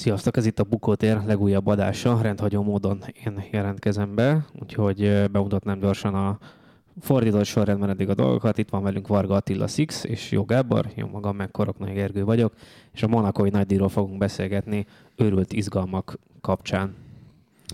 [0.00, 6.14] Sziasztok, ez itt a Bukótér legújabb adása, rendhagyó módon én jelentkezem be, úgyhogy bemutatnám gyorsan
[6.14, 6.38] a
[7.00, 8.58] fordított sorrendben eddig a dolgokat.
[8.58, 12.52] Itt van velünk Varga Attila Six és Jó Gábor, jó magam meg Koroknai Gergő vagyok,
[12.92, 14.86] és a monakói nagydíjról fogunk beszélgetni
[15.16, 16.94] őrült izgalmak kapcsán.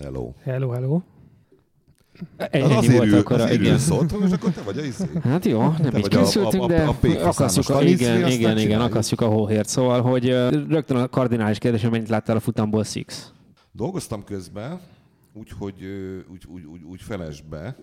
[0.01, 0.33] Hello.
[0.43, 1.01] Hello, hello.
[2.37, 3.41] Ennyi az azért volt ő, akkor.
[3.41, 3.79] Azért igen.
[3.79, 5.05] szóltam, és akkor te vagy a izé.
[5.23, 8.81] Hát jó, nem te így készültünk, a, a, a, de akasztjuk, a, igen, igen, igen,
[8.81, 9.69] akasztjuk a hóhért.
[9.69, 10.29] Szóval, hogy
[10.69, 13.33] rögtön a kardinális kérdés, mennyit láttál a futamból Six?
[13.73, 14.81] Dolgoztam közben,
[15.33, 15.75] úgyhogy
[16.33, 17.77] úgy, úgy, úgy, úgy felesbe,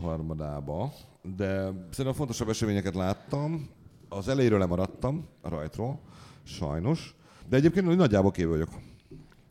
[0.00, 0.92] harmadába,
[1.36, 1.54] de
[1.90, 3.68] szerintem fontosabb eseményeket láttam.
[4.08, 6.00] Az elejéről lemaradtam, a rajtról,
[6.42, 7.14] sajnos.
[7.48, 8.68] De egyébként nagyjából képő vagyok.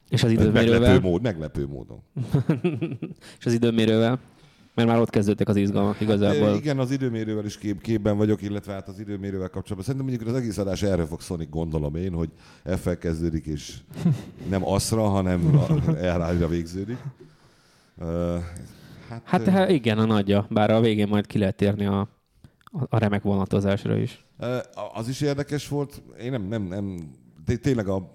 [0.09, 0.79] És az időmérővel?
[0.79, 2.01] Meglepő, mód, meglepő módon.
[3.39, 4.19] és az időmérővel?
[4.73, 6.47] Mert már ott kezdődtek az izgalmak igazából.
[6.47, 9.83] Hát, igen, az időmérővel is kép, képben vagyok, illetve hát az időmérővel kapcsolatban.
[9.83, 12.29] Szerintem mondjuk az egész adás erre fog szólni, gondolom én, hogy
[12.77, 13.77] f kezdődik, és
[14.49, 15.61] nem aszra, hanem
[15.97, 16.97] erre végződik.
[19.09, 22.07] Hát, hát, hát igen, a nagyja, bár a végén majd ki lehet térni a,
[22.89, 24.25] a remek vonatozásra is.
[24.93, 26.01] Az is érdekes volt.
[26.21, 27.11] Én nem, nem, nem
[27.61, 28.11] tényleg a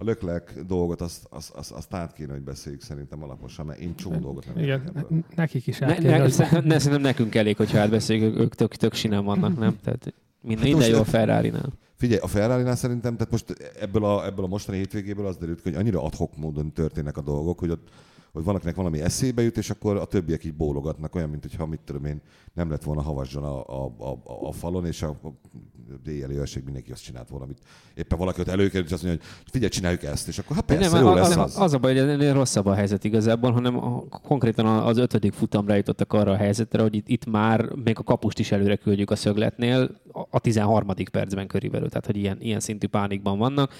[0.00, 3.94] a löklek dolgot, azt, azt, azt, azt át kéne, hogy beszéljük szerintem alaposan, mert én
[3.96, 8.38] csomó dolgot nem Igen, nekik is át ne, ne, ne, Szerintem nekünk elég, hogyha átbeszéljük,
[8.38, 9.78] ők tök, tök sinem vannak, nem?
[9.82, 11.72] Tehát minden, hát minden jó a Ferrari-nál.
[11.96, 15.74] Figyelj, a ferrari szerintem, tehát most ebből a, ebből a mostani hétvégéből az derült hogy
[15.74, 17.88] annyira adhok módon történnek a dolgok, hogy ott
[18.32, 21.80] hogy valakinek valami eszébe jut, és akkor a többiek így bólogatnak, olyan, mint hogyha mit
[21.84, 22.20] tudom én,
[22.54, 25.28] nem lett volna havasson a, a, a, a falon, és a, a
[26.02, 27.58] déjeli őrség mindenki azt csinált valamit.
[27.94, 30.90] Éppen valaki ott előkerült, és azt mondja, hogy figyelj, csináljuk ezt, és akkor hát persze,
[30.90, 31.60] nem, jó lesz az.
[31.60, 36.12] Az a baj, hogy rosszabb a helyzet igazából, hanem a, konkrétan az ötödik futamra jutottak
[36.12, 39.90] arra a helyzetre, hogy itt, itt már még a kapust is előre küldjük a szögletnél
[40.30, 40.94] a 13.
[41.12, 43.72] percben körülbelül, tehát hogy ilyen, ilyen szintű pánikban vannak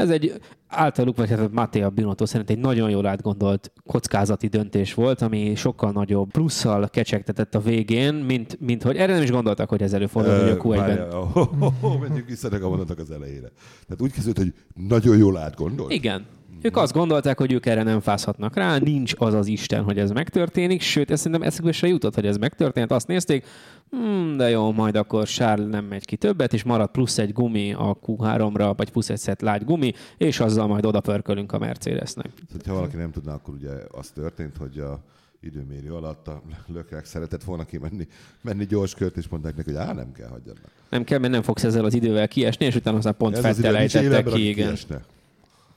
[0.00, 5.22] ez egy általuk, vagy hát Matteo Binotto szerint egy nagyon jól átgondolt kockázati döntés volt,
[5.22, 9.82] ami sokkal nagyobb plusszal kecsegtetett a végén, mint, mint hogy erre nem is gondoltak, hogy
[9.82, 12.00] ez előfordul, hogy a Q1-ben.
[12.00, 13.48] Menjünk vissza a mondatok az elejére.
[13.86, 14.54] Tehát úgy kezdődött, hogy
[14.86, 15.92] nagyon jól átgondolt.
[15.92, 16.26] Igen.
[16.62, 20.10] Ők azt gondolták, hogy ők erre nem fázhatnak rá, nincs az az Isten, hogy ez
[20.10, 22.90] megtörténik, sőt, ezt szerintem eszükbe se jutott, hogy ez megtörtént.
[22.90, 23.46] Azt nézték,
[23.90, 27.72] hmm, de jó, majd akkor Charles nem megy ki többet, és marad plusz egy gumi
[27.72, 32.30] a Q3-ra, vagy plusz egy szett lágy gumi, és azzal majd odapörkölünk a Mercedesnek.
[32.48, 35.00] Szóval, ha valaki nem tudná, akkor ugye az történt, hogy a
[35.40, 38.06] időmérő alatt a lökrek szeretett volna kimenni,
[38.40, 40.64] menni gyors kört, és mondták neki, hogy á, nem kell hagyjanak.
[40.90, 43.86] Nem kell, mert nem fogsz ezzel az idővel kiesni, és utána aztán pont Fettel
[44.24, 44.66] ki, igen.
[44.66, 45.00] Kiesne.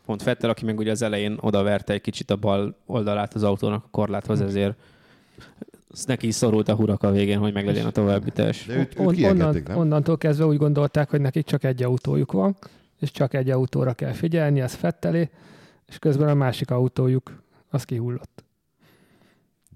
[0.06, 3.84] Pont Fettel, aki meg ugye az elején odaverte egy kicsit a bal oldalát az autónak
[3.84, 4.76] a korláthoz, ezért
[6.06, 8.66] neki is szorult a hurak a végén, hogy meglegyen a továbbítás.
[8.66, 9.78] De őt, őt On, onnan, nem?
[9.78, 12.56] Onnantól kezdve úgy gondolták, hogy nekik csak egy autójuk van,
[13.00, 15.30] és csak egy autóra kell figyelni, az Fettelé,
[15.88, 18.44] és közben a másik autójuk az kihullott.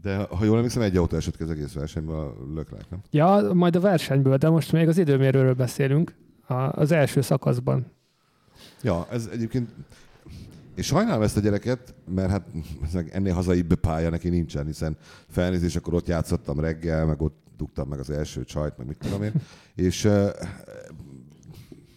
[0.01, 2.99] De ha jól emlékszem, egy autó esett az egész versenyben a löklák, nem?
[3.11, 6.15] Ja, majd a versenyből, de most még az időmérőről beszélünk,
[6.71, 7.91] az első szakaszban.
[8.81, 9.69] Ja, ez egyébként
[10.77, 12.47] és sajnálom ezt a gyereket, mert hát
[13.11, 14.97] ennél hazai pálya neki nincsen, hiszen
[15.29, 19.23] felnézés, akkor ott játszottam reggel, meg ott dugtam meg az első csajt, meg mit tudom
[19.23, 19.33] én,
[19.75, 20.29] és uh,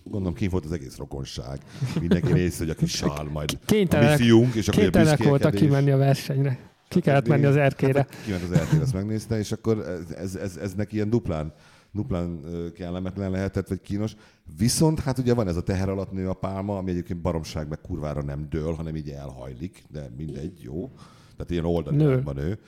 [0.04, 1.58] gondolom kint volt az egész rokonság.
[2.00, 5.54] Mindenki néz, hogy a kis sál majd kénytelenek, a mi fiunk, és akkor kénytelenek voltak
[5.54, 6.58] kimenni a versenyre.
[6.88, 7.98] Ki hát kellett menni az erkére.
[7.98, 11.52] Hát, kiment az erkére, ezt megnézte, és akkor ez, ez, ez neki ilyen duplán
[11.92, 12.40] duplán
[12.74, 14.16] kellemetlen lehetett, vagy kínos.
[14.58, 17.80] Viszont hát ugye van ez a teher alatt nő a pálma, ami egyébként baromság meg
[17.80, 20.90] kurvára nem dől, hanem így elhajlik, de mindegy, jó.
[21.32, 22.42] Tehát ilyen oldalban nő.
[22.42, 22.58] nő.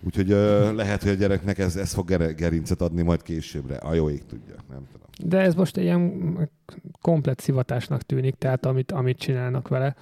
[0.00, 3.76] Úgyhogy uh, lehet, hogy a gyereknek ez, ez fog gerincet adni majd későbbre.
[3.76, 5.06] A jó ég tudja, nem tudom.
[5.24, 6.50] De ez most ilyen
[7.00, 9.96] komplet szivatásnak tűnik, tehát amit, amit csinálnak vele.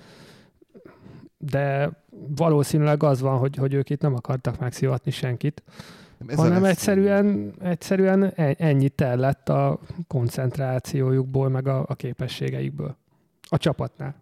[1.38, 1.90] De
[2.36, 5.62] valószínűleg az van, hogy, hogy ők itt nem akartak megszivatni senkit,
[6.26, 12.96] ez hanem egyszerűen, egyszerűen ennyi tellett a koncentrációjukból, meg a, a képességeikből.
[13.48, 14.14] A csapatnál.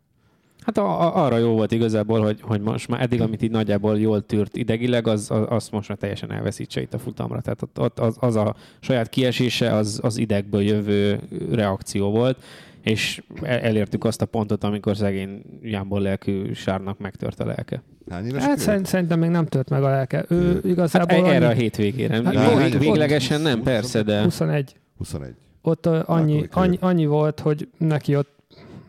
[0.64, 3.98] Hát a, a, arra jó volt igazából, hogy, hogy most már eddig, amit így nagyjából
[3.98, 7.40] jól tűrt idegileg, az, az, azt most már teljesen elveszítse itt a futamra.
[7.40, 11.20] Tehát ott, ott az, az a saját kiesése az, az idegből jövő
[11.50, 12.42] reakció volt,
[12.84, 17.82] és elértük azt a pontot, amikor szegény Jánból lelkű Sárnak megtört a lelke.
[18.10, 20.24] Hány éves hát szerint, szerintem még nem tört meg a lelke.
[20.28, 21.16] Ő igazából...
[21.16, 21.54] Hát erre annyi...
[21.54, 22.22] a hétvégére.
[22.24, 24.22] Hát, Vég, véglegesen nem, persze, de...
[24.22, 24.76] 21.
[24.96, 25.34] 21.
[25.62, 28.32] Ott annyi, annyi, annyi volt, hogy neki ott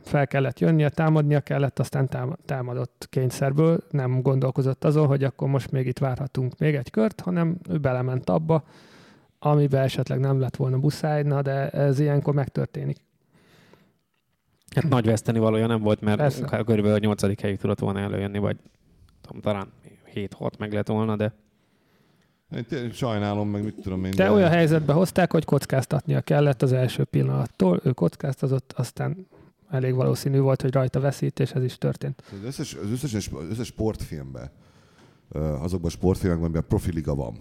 [0.04, 2.10] fel kellett jönnie, támadnia kellett, aztán
[2.46, 7.58] támadott kényszerből, nem gondolkozott azon, hogy akkor most még itt várhatunk még egy kört, hanem
[7.70, 8.64] ő belement abba,
[9.40, 12.98] amiben esetleg nem lett volna buszáj, na de ez ilyenkor megtörténik.
[14.76, 16.46] Hát nagy veszteni valója nem volt, mert Persze.
[16.46, 18.58] körülbelül a nyolcadik helyig tudott volna előjönni, vagy
[19.22, 19.72] tudom, talán
[20.14, 21.34] 7-6 meg lett volna, de
[22.56, 24.12] Én tényleg sajnálom, meg mit tudom én.
[24.16, 27.80] De olyan helyzetbe hozták, hogy kockáztatnia kellett az első pillanattól.
[27.84, 29.28] Ő kockáztatott, aztán
[29.70, 32.24] elég valószínű volt, hogy rajta veszít, és ez is történt.
[32.32, 34.52] Az összes, az összes, az összes sportfilmben,
[35.60, 37.38] azokban a sportfilmekben, amiben profiliga van,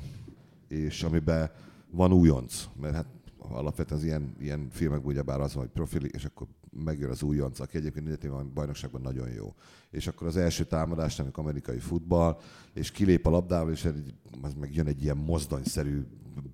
[0.69, 1.51] és amiben
[1.91, 3.07] van újonc, mert hát
[3.39, 6.47] alapvetően az ilyen, ilyen filmekben ugyebár az van, hogy profili, és akkor
[6.85, 9.55] megjön az újonc, aki egyébként van bajnokságban nagyon jó.
[9.91, 12.39] És akkor az első támadás, amikor amerikai futball,
[12.75, 16.03] és kilép a labdával, és egy, az meg jön egy ilyen mozdonyszerű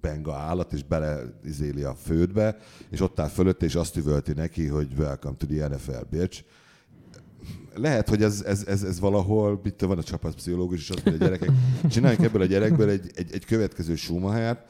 [0.01, 2.57] benga állat, és bele izéli a földbe,
[2.91, 6.45] és ott áll fölött, és azt üvölti neki, hogy welcome to the NFL, bitch
[7.75, 11.39] lehet, hogy ez, ez, ez, ez valahol, tudom, van a csapatpszichológus, és azt mondja, hogy
[11.39, 11.57] gyerekek,
[11.91, 14.67] csináljunk ebből a gyerekből egy, egy, egy következő Schumachert,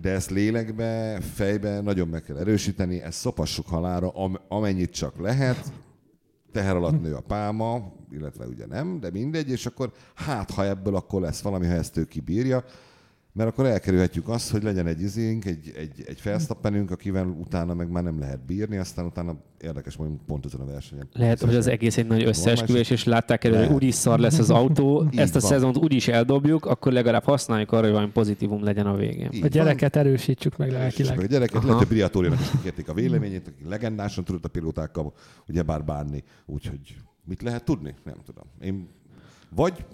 [0.00, 5.72] de ezt lélekbe, fejbe nagyon meg kell erősíteni, ezt szopassuk halára, am, amennyit csak lehet,
[6.52, 10.94] teher alatt nő a pálma, illetve ugye nem, de mindegy, és akkor hát, ha ebből
[10.94, 12.64] akkor lesz valami, ha ezt ő kibírja,
[13.36, 17.90] mert akkor elkerülhetjük azt, hogy legyen egy izénk, egy, egy, egy felsztappenünk, akivel utána meg
[17.90, 21.08] már nem lehet bírni, aztán utána érdekes mondjuk pont ezen a versenyen.
[21.12, 24.50] lehet, hogy az egész egy nagy összeesküvés, és látták elő, hogy úgyis szar lesz az
[24.50, 25.50] autó, Így ezt a van.
[25.50, 29.28] szezont úgyis eldobjuk, akkor legalább használjuk arra, hogy valami pozitívum legyen a végén.
[29.32, 29.50] Így A van.
[29.50, 31.16] gyereket erősítsük meg lelkileg.
[31.16, 31.64] meg a gyereket, Aha.
[31.66, 35.12] lehet, hogy Briatóriának is kikérték a véleményét, aki legendásan tudott a pilótákkal
[35.48, 37.94] ugyebár bánni, úgyhogy mit lehet tudni?
[38.04, 38.44] Nem tudom.
[38.60, 38.88] Én
[39.54, 39.84] vagy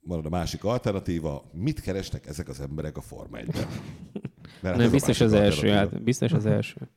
[0.00, 3.66] marad a másik alternatíva, mit keresnek ezek az emberek a Forma 1-ben?
[4.62, 6.88] Mert Nem, ez a biztos az első, hát biztos az első.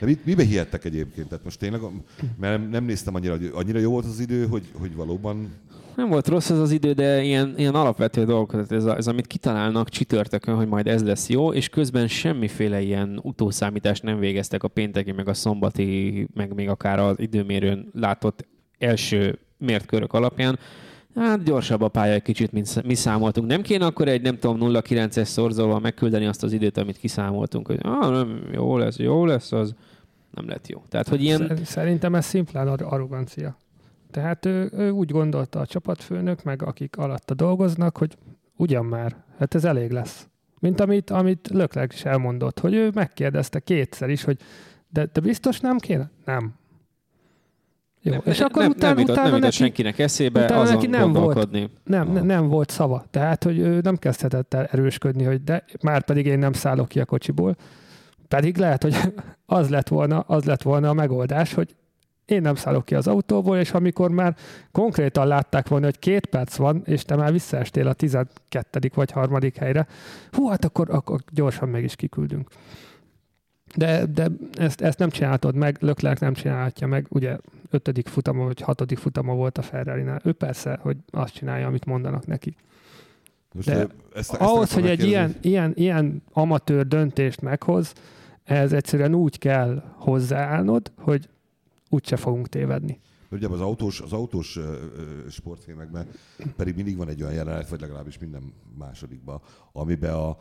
[0.00, 1.28] De mit, mibe hihettek egyébként?
[1.28, 1.80] Tehát most tényleg,
[2.38, 5.48] mert nem, nem néztem annyira, hogy annyira jó volt az idő, hogy, hogy valóban
[5.96, 9.26] Nem volt rossz ez az idő, de ilyen, ilyen alapvető dolgok, tehát ez, ez, amit
[9.26, 14.68] kitalálnak csütörtökön, hogy majd ez lesz jó, és közben semmiféle ilyen utószámítást nem végeztek a
[14.68, 18.46] pénteki, meg a szombati, meg még akár az időmérőn látott
[18.78, 20.58] első mért körök alapján.
[21.14, 23.46] Hát gyorsabb a pálya egy kicsit, mint mi számoltunk.
[23.46, 27.78] Nem kéne akkor egy, nem tudom, 0,9-es szorzóval megküldeni azt az időt, amit kiszámoltunk, hogy
[27.82, 29.74] ah, nem, jó lesz, jó lesz, az
[30.30, 30.82] nem lett jó.
[30.88, 33.56] Tehát, hogy ilyen, Szer- Szerintem ez szimplán ar- arrogancia.
[34.10, 38.16] Tehát ő, ő úgy gondolta a csapatfőnök, meg akik alatta dolgoznak, hogy
[38.56, 40.26] ugyan már, hát ez elég lesz.
[40.58, 44.38] Mint amit, amit Lökleg is elmondott, hogy ő megkérdezte kétszer is, hogy
[44.88, 46.10] de, de biztos nem kéne?
[46.24, 46.54] Nem.
[48.02, 50.60] Jó, nem, és akkor nem, utána, nem jutott, utána nem jutott neki, senkinek eszébe utána
[50.60, 51.48] azon neki nem volt.
[51.84, 53.04] nem, ne, nem volt szava.
[53.10, 57.00] Tehát, hogy ő nem kezdhetett el erősködni, hogy de már pedig én nem szállok ki
[57.00, 57.56] a kocsiból.
[58.28, 58.96] Pedig lehet, hogy
[59.46, 61.74] az lett volna, az lett volna a megoldás, hogy
[62.24, 64.36] én nem szállok ki az autóból, és amikor már
[64.72, 68.90] konkrétan látták volna, hogy két perc van, és te már visszaestél a 12.
[68.94, 69.86] vagy harmadik helyre,
[70.30, 72.48] hú, hát akkor, akkor gyorsan meg is kiküldünk.
[73.74, 77.38] De, de ezt, ezt nem csináltad meg, Löklerk nem csinálhatja meg, ugye
[77.70, 80.20] ötödik futama vagy hatodik futama volt a ferrari -nál.
[80.24, 82.56] Ő persze, hogy azt csinálja, amit mondanak neki.
[83.52, 87.92] Most De ezt, ezt Ahhoz, hogy egy ilyen, ilyen, ilyen amatőr döntést meghoz,
[88.44, 91.28] ez egyszerűen úgy kell hozzáállnod, hogy
[91.88, 93.00] úgyse fogunk tévedni.
[93.30, 94.58] Ugye az autós, az autós
[95.30, 96.06] sportfilmekben
[96.56, 99.40] pedig mindig van egy olyan jelenet, vagy legalábbis minden másodikban,
[99.72, 100.36] amiben a,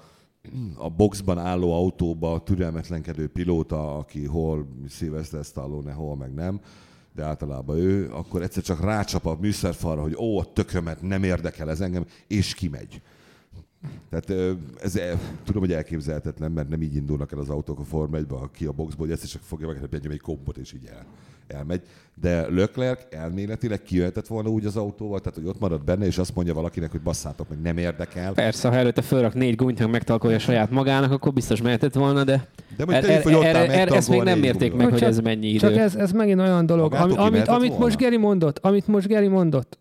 [0.75, 6.59] a boxban álló autóba türelmetlenkedő pilóta, aki hol Sylvester Stallone, hol meg nem,
[7.15, 11.69] de általában ő, akkor egyszer csak rácsap a műszerfalra, hogy ó, a tökömet nem érdekel
[11.69, 13.01] ez engem, és kimegy.
[14.09, 18.17] Tehát ez, el- tudom, hogy elképzelhetetlen, mert nem így indulnak el az autók a Forma
[18.17, 21.05] 1 ki a boxból, hogy egyszer csak fogja meg, hogy egy kompot, és így el,
[21.53, 21.81] elmegy.
[22.21, 26.35] De Leclerc elméletileg kijöhetett volna úgy az autóval, tehát hogy ott marad benne, és azt
[26.35, 28.33] mondja valakinek, hogy basszátok meg, nem érdekel.
[28.33, 32.47] Persze, ha előtte fölrak négy gumit, meg megtalkolja saját magának, akkor biztos mehetett volna, de
[32.77, 35.09] De er, tegyük, hogy ott áll erre, erre, ezt még nem mérték meg, hogy Csak-
[35.09, 35.57] ez mennyi idő.
[35.57, 39.27] Csak ez, ez megint olyan dolog, ami, amit, amit most Geri mondott, amit most Geri
[39.27, 39.79] mondott.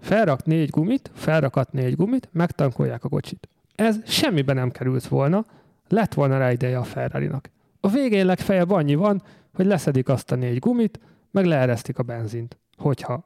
[0.00, 3.48] Felrak négy gumit, felrakat négy gumit, megtankolják a kocsit.
[3.74, 5.44] Ez semmibe nem került volna,
[5.88, 7.50] lett volna rá ideje a ferrari -nak.
[7.80, 9.22] A végén legfeljebb annyi van,
[9.58, 11.00] hogy leszedik azt a négy gumit,
[11.30, 13.24] meg leeresztik a benzint, hogyha.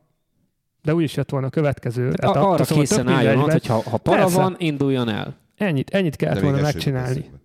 [0.82, 3.82] De úgyis jött volna a következő A, etap, arra szóval készen álljon, ott, hogy ha,
[3.90, 4.36] ha para Persze.
[4.36, 5.36] van, induljon el.
[5.56, 7.20] Ennyit, ennyit kellett De volna megcsinálni.
[7.20, 7.38] be.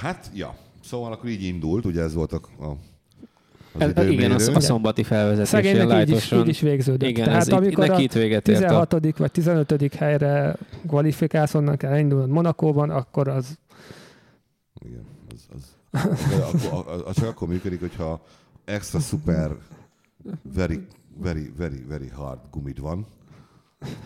[0.00, 0.54] Hát, ja.
[0.84, 2.76] Szóval akkor így indult, ugye ez volt a, a
[3.72, 4.34] az igen, időmérő.
[4.34, 7.08] az, a szombati felvezetés Szegénynek így is, így is végződött.
[7.08, 9.18] Igen, Tehát amikor neki a itt véget ért a 16.
[9.18, 9.94] vagy 15.
[9.94, 10.56] helyre
[10.86, 13.58] kvalifikálsz, onnan kell elindulnod Monakóban, akkor Igen, az,
[16.28, 18.24] de akkor, az csak akkor működik, hogyha
[18.64, 19.56] extra super
[20.42, 20.86] very,
[21.22, 23.06] very, very, very hard gumid van,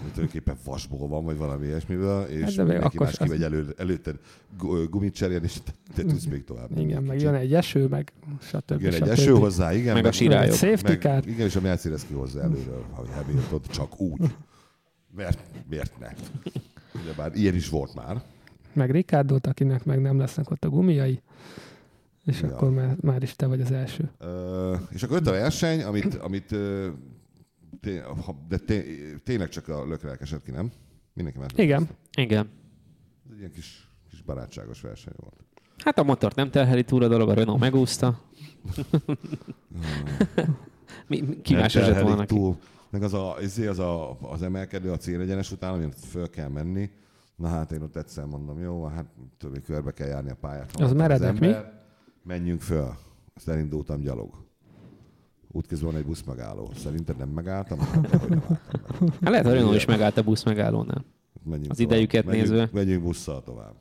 [0.00, 4.18] tulajdonképpen vasból van, vagy valami ilyesmiből, és Hát de mindenki akkor más kimegy elő, előtted
[4.58, 6.78] gu- gumit cserélni, és te, te tudsz még tovább.
[6.78, 8.80] Igen, meg jön egy eső, meg stb.
[8.80, 9.94] Jön egy eső hozzá, igen.
[9.94, 10.54] Meg a sirályok.
[10.54, 11.26] Safety meg.
[11.26, 14.34] Igen, és a Mercedes kihozza előről, ha Hamilton csak úgy.
[15.16, 16.08] Mert, miért ne?
[17.02, 18.22] Ugyebár ilyen is volt már.
[18.72, 21.20] meg Ricardo akinek meg nem lesznek ott a gumiai,
[22.24, 22.48] és Ja.
[22.48, 24.10] akkor már, már is te vagy az első.
[24.18, 26.88] Ö, és akkor jött a verseny, amit, amit ö,
[27.80, 28.84] té, ha, de té,
[29.24, 30.70] tényleg csak a lökrelk esett ki, nem?
[31.14, 31.50] Mindenki más.
[31.56, 31.88] Igen.
[32.16, 32.50] Igen.
[33.26, 35.34] Ez egy ilyen kis, kis barátságos verseny volt.
[35.84, 38.20] Hát a motort nem terheli túl a dolog, a Renault megúszta.
[41.08, 42.34] mi, mi- ki Nem más esett volna ki?
[42.34, 42.56] túl.
[42.90, 46.90] Meg az, a, izé, az, a, az emelkedő a célegyenes után, amin föl kell menni.
[47.36, 49.06] Na hát én ott egyszer mondom, jó, hát
[49.38, 50.80] többi körbe kell járni a pályát.
[50.80, 51.52] Az meredek, mi?
[52.24, 52.88] Menjünk föl.
[53.34, 54.30] Azt elindultam gyalog.
[55.52, 56.70] Útközben van egy busz megálló.
[56.76, 57.78] Szerinted nem megálltam?
[57.78, 59.10] Hát, dehogy nem álltam meg.
[59.20, 61.04] Hát lehet, a Renault is megállt a busz megállónál.
[61.44, 61.90] Menjünk Az tovább.
[61.92, 62.68] idejüket menjünk, nézve.
[62.72, 63.74] Menjünk busszal tovább.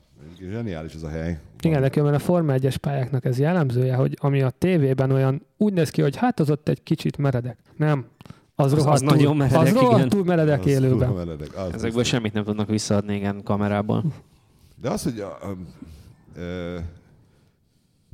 [0.50, 1.40] Zseniális ez a hely.
[1.60, 5.72] Igen, de különben a Forma 1-es pályáknak ez jellemzője, hogy ami a tévében olyan úgy
[5.72, 7.58] néz ki, hogy hát az ott egy kicsit meredek.
[7.76, 8.06] Nem.
[8.54, 9.82] Az, Az- az rohadtul, nagyon meredek, az igen.
[9.82, 11.12] rohadtul meredek Az élőben.
[11.12, 11.48] meredek.
[11.56, 12.08] Az Ezekből biztos.
[12.08, 14.04] semmit nem tudnak visszaadni, igen, kamerából.
[14.80, 16.80] De az, hogy a, a, a,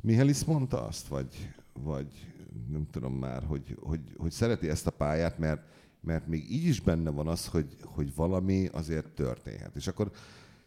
[0.01, 1.49] Mihelis mondta azt, vagy,
[1.83, 2.07] vagy
[2.71, 5.61] nem tudom már, hogy, hogy, hogy szereti ezt a pályát, mert,
[6.01, 9.75] mert még így is benne van az, hogy, hogy valami azért történhet.
[9.75, 10.11] És akkor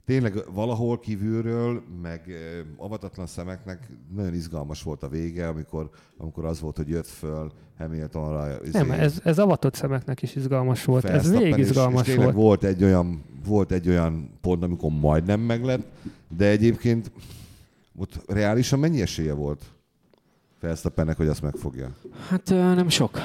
[0.04, 2.30] tényleg valahol kívülről, meg
[2.76, 8.58] avatatlan szemeknek nagyon izgalmas volt a vége, amikor, amikor az volt, hogy jött föl Hamiltonra.
[8.72, 11.04] Nem, ez, ez avatott szemeknek is izgalmas volt.
[11.04, 12.60] Ez végig és- izgalmas és tényleg volt.
[12.60, 15.86] volt egy olyan, volt egy olyan pont, amikor majdnem meglett,
[16.36, 17.10] de egyébként
[17.96, 19.64] ott reálisan mennyi esélye volt
[20.60, 21.90] Verstappennek, hogy azt megfogja?
[22.28, 23.20] Hát ö, nem sok.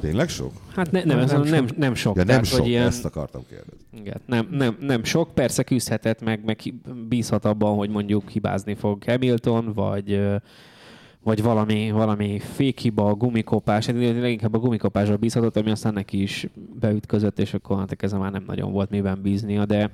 [0.00, 0.52] Tényleg sok?
[0.74, 2.16] Hát ne, nem, Hát nem, nem nem, sok.
[2.16, 3.86] Ja, nem Tehát, sok, ilyen, ezt akartam kérdezni.
[4.00, 5.34] igen, nem, nem, nem sok.
[5.34, 6.58] Persze küzdhetett, meg, meg
[7.08, 10.20] bízhat abban, hogy mondjuk hibázni fog Hamilton, vagy
[11.22, 16.46] vagy valami, valami fékhiba, gumikopás, hát leginkább a gumikopásra bízhatott, ami aztán neki is
[16.80, 19.90] beütközött, és akkor hát ez már nem nagyon volt miben bíznia, de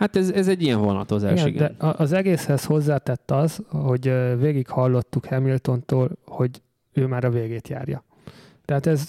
[0.00, 1.48] hát ez, ez egy ilyen vonatozás, igen.
[1.48, 7.68] Igen, de az egészhez hozzátett az, hogy végig hallottuk Hamiltontól, hogy ő már a végét
[7.68, 8.04] járja.
[8.70, 9.08] Tehát ez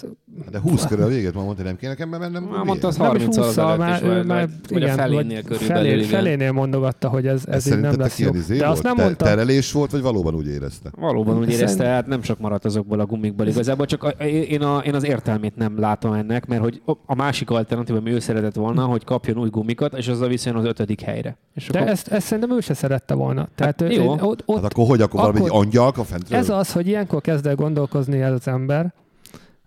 [0.50, 2.42] De 20 körül a végét ma mondta, nem kéne nekem bemennem.
[2.42, 5.42] Már mondta, az nem is 30 20 alatt már, már, vagy, vagy a igen, felénél
[5.42, 6.08] körülbelül, felé, igen.
[6.08, 8.34] felénél mondogatta, hogy ez, ez így nem lesz jó.
[8.34, 8.72] Izé De volt?
[8.72, 10.90] azt nem Te- mondta, Terelés volt, vagy valóban úgy érezte?
[10.96, 14.62] Valóban úgy érezte, Szerint- hát nem sok maradt azokból a gumikból igazából, csak a, én,
[14.62, 18.54] a, én az értelmét nem látom ennek, mert hogy a másik alternatív, ami ő szeretett
[18.54, 21.36] volna, hogy kapjon új gumikat, és azzal visszajön az ötödik helyre.
[21.54, 23.48] És de akkor, ezt, ezt szerintem ő se szerette volna.
[23.54, 24.10] Tehát Hát jó.
[24.10, 26.38] Ott, ott, Hát akkor hogy, akkor, valami akkor- egy angyalka fentről?
[26.38, 28.92] Ez az, hogy ilyenkor kezd el gondolkozni ez az ember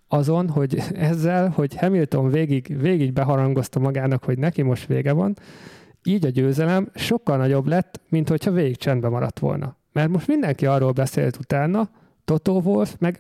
[0.07, 5.33] azon, hogy ezzel, hogy Hamilton végig, végig beharangozta magának, hogy neki most vége van,
[6.03, 9.77] így a győzelem sokkal nagyobb lett, mint hogyha végig csendben maradt volna.
[9.91, 11.89] Mert most mindenki arról beszélt utána,
[12.25, 13.19] Toto Wolf, meg,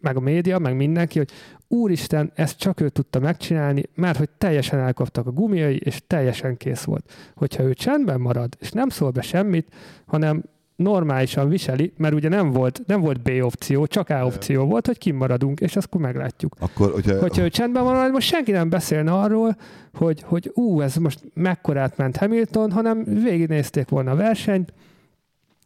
[0.00, 1.30] meg a média, meg mindenki, hogy
[1.68, 6.82] úristen, ezt csak ő tudta megcsinálni, mert hogy teljesen elkaptak a gumiai, és teljesen kész
[6.82, 7.12] volt.
[7.34, 9.74] Hogyha ő csendben marad, és nem szól be semmit,
[10.06, 10.42] hanem
[10.78, 14.98] normálisan viseli, mert ugye nem volt, nem volt B opció, csak A opció volt, hogy
[14.98, 16.56] kimaradunk, és azt akkor meglátjuk.
[16.58, 19.56] Akkor, hogyha, Hogyha ő csendben marad, most senki nem beszélne arról,
[19.94, 24.72] hogy, hogy ú, ez most mekkorát ment Hamilton, hanem végignézték volna a versenyt,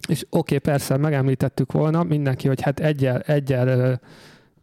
[0.08, 4.00] és oké, okay, persze megemlítettük volna mindenki, hogy hát egyel, egyel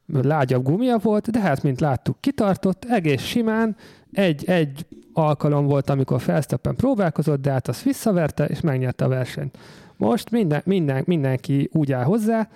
[0.06, 3.76] lágyabb gumia volt, de hát, mint láttuk, kitartott, egész simán,
[4.12, 9.58] egy, egy alkalom volt, amikor Felsztappen próbálkozott, de hát azt visszaverte, és megnyerte a versenyt.
[10.00, 12.50] Most minden, minden, mindenki úgy áll hozzá,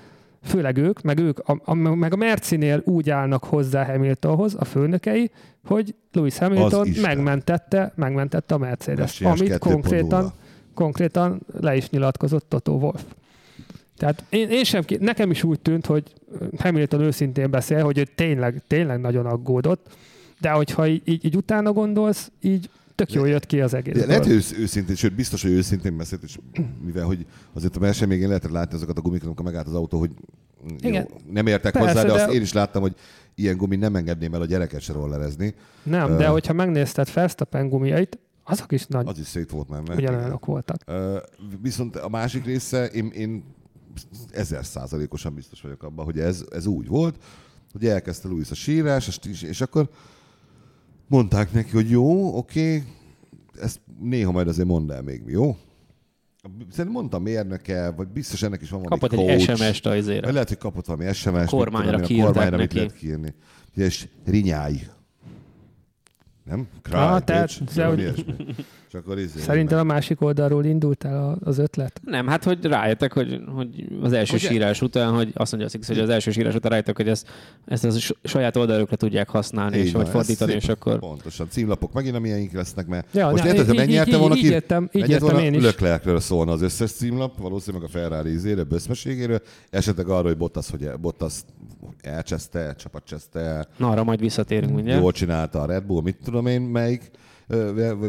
[0.43, 5.31] főleg ők, meg ők, a, a, meg a Mercinél úgy állnak hozzá Hamiltonhoz, a főnökei,
[5.65, 9.57] hogy Lewis Hamilton megmentette, megmentette a Mercedes, Messiás amit 2.0.
[9.59, 10.33] konkrétan,
[10.73, 13.01] konkrétan le is nyilatkozott Toto Wolff.
[13.97, 16.03] Tehát én, én sem, nekem is úgy tűnt, hogy
[16.57, 19.95] Hamilton őszintén beszél, hogy ő tényleg, tényleg nagyon aggódott,
[20.39, 23.93] de hogyha így, így, így utána gondolsz, így tök jól jött ki az egész.
[23.93, 26.38] De lehet, hogy ősz- őszintén, sőt biztos, hogy őszintén beszélt, és
[26.85, 30.00] mivel hogy azért a verseny végén lehetett látni azokat a gumikat, amikor megállt az autó,
[30.00, 30.12] hogy
[30.67, 31.07] jó, Igen.
[31.31, 32.95] nem értek Persze, hozzá, de, de- azt én is láttam, hogy
[33.35, 35.53] ilyen gumi nem engedném el a gyereket se rollerezni.
[35.83, 36.31] Nem, de Ö.
[36.31, 39.81] hogyha megnézted Verstappen gumiait, azok is nagy Az is szét volt már.
[39.81, 40.77] mert- ugyanolyanok voltak.
[40.85, 41.17] Ö,
[41.62, 43.43] Viszont a másik része, én, én
[44.31, 47.15] ezer százalékosan biztos vagyok abban, hogy ez, ez úgy volt,
[47.71, 49.89] hogy elkezdte Louis a sírás, és, és akkor
[51.13, 52.84] mondták neki, hogy jó, oké,
[53.62, 55.58] ezt néha majd azért mondd el még, jó?
[56.70, 59.55] Szerintem mondta a mérnöke, vagy biztos ennek is van valami kapott egy coach.
[59.55, 60.22] SMS-t az izére.
[60.22, 61.46] Vagy lehet, hogy kapott valami SMS-t.
[61.46, 62.75] Kormányra tudom kormányra mit neki.
[62.75, 63.34] lehet kiírni.
[63.75, 64.88] És rinyáj.
[66.43, 66.67] Nem?
[66.91, 68.25] Ah, Cry, tehát- de hogy-.
[68.93, 72.01] És akkor izé, Szerintem a másik oldalról indult el a- az ötlet.
[72.05, 74.47] Nem, hát hogy rájöttek, hogy, hogy az első Ugye?
[74.47, 77.27] sírás után, hogy azt mondja a Six, hogy az első sírás után rájöttek, hogy ezt,
[77.65, 77.91] ezt a
[78.23, 81.00] saját oldalukra tudják használni, Így és van, vagy fordítani, és akkor...
[81.00, 81.47] Pontosan.
[81.50, 84.50] Címlapok megint, amilyeink lesznek, mert Ja, most érted, így- így- megnyerte így- volna így ki,
[84.51, 85.63] értem- így értem én is.
[85.63, 90.89] Leclercről szólna az összes címlap, valószínűleg a Ferrari ízére, böszmeségéről, esetleg arról, hogy Bottas, hogy
[91.01, 91.33] Bottas
[92.01, 95.01] elcseszte, csapatcseszte, Na, arra majd visszatérünk mindjárt.
[95.01, 97.12] jól csinálta a Red Bull, mit tudom én, melyik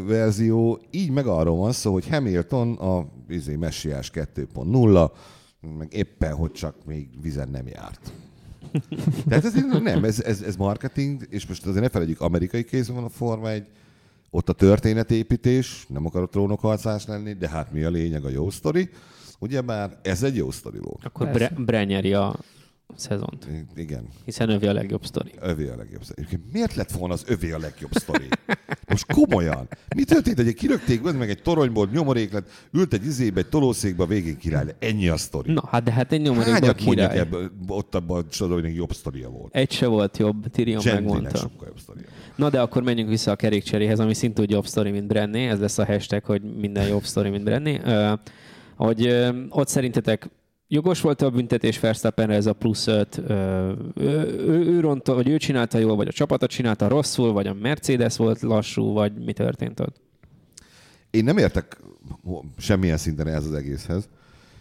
[0.06, 0.80] verzió.
[0.90, 5.10] Így meg arról van szó, hogy Hamilton a izé, messiás 2.0,
[5.78, 8.12] meg éppen, hogy csak még vizen nem járt.
[9.28, 13.04] Tehát ez nem, ez, ez, ez marketing, és most azért ne felejtjük, amerikai kézben van
[13.04, 13.66] a Forma egy,
[14.30, 18.90] ott a történetépítés, nem akarok trónokharcás lenni, de hát mi a lényeg, a jó sztori.
[19.38, 21.04] Ugyebár ez egy jó sztori volt.
[21.04, 21.30] Akkor.
[21.30, 22.36] Bre- Brenyeri a
[22.96, 25.30] szezont, Igen, hiszen övé a legjobb sztori.
[25.40, 26.26] övé a legjobb sztori.
[26.52, 28.28] Miért lett volna az övé a legjobb sztori?
[28.88, 29.68] Most komolyan.
[29.96, 34.06] Mi történt, hogy kirögték meg egy toronyból, nyomorék lett, ült egy izébe, egy tolószékbe, a
[34.06, 34.74] végén király.
[34.78, 35.52] Ennyi a sztori.
[35.52, 37.18] Na, hát de hát egy nyomorékban Hányat király.
[37.18, 39.54] ebből, ott abban a sorolónak jobb sztoria volt?
[39.54, 41.36] Egy se volt jobb, Tyrion Gentlynek megmondta.
[41.38, 42.06] sokkal jobb sztoria.
[42.36, 45.48] Na de akkor menjünk vissza a kerékcseréhez, ami szintúgy jobb sztori, mint Brenné.
[45.48, 47.80] Ez lesz a hashtag, hogy minden jobb sztori, mint Brenné.
[47.84, 48.18] Uh,
[48.76, 50.28] hogy uh, ott szerintetek
[50.74, 53.16] jogos volt a büntetés Verstappenre ez a plusz öt?
[53.16, 53.28] Uh,
[53.94, 54.08] ő,
[54.46, 58.16] ő, ő ronta, vagy ő csinálta jól, vagy a csapatot csinálta rosszul, vagy a Mercedes
[58.16, 60.00] volt lassú, vagy mi történt ott?
[61.10, 61.80] Én nem értek
[62.56, 64.08] semmilyen szinten ez az egészhez.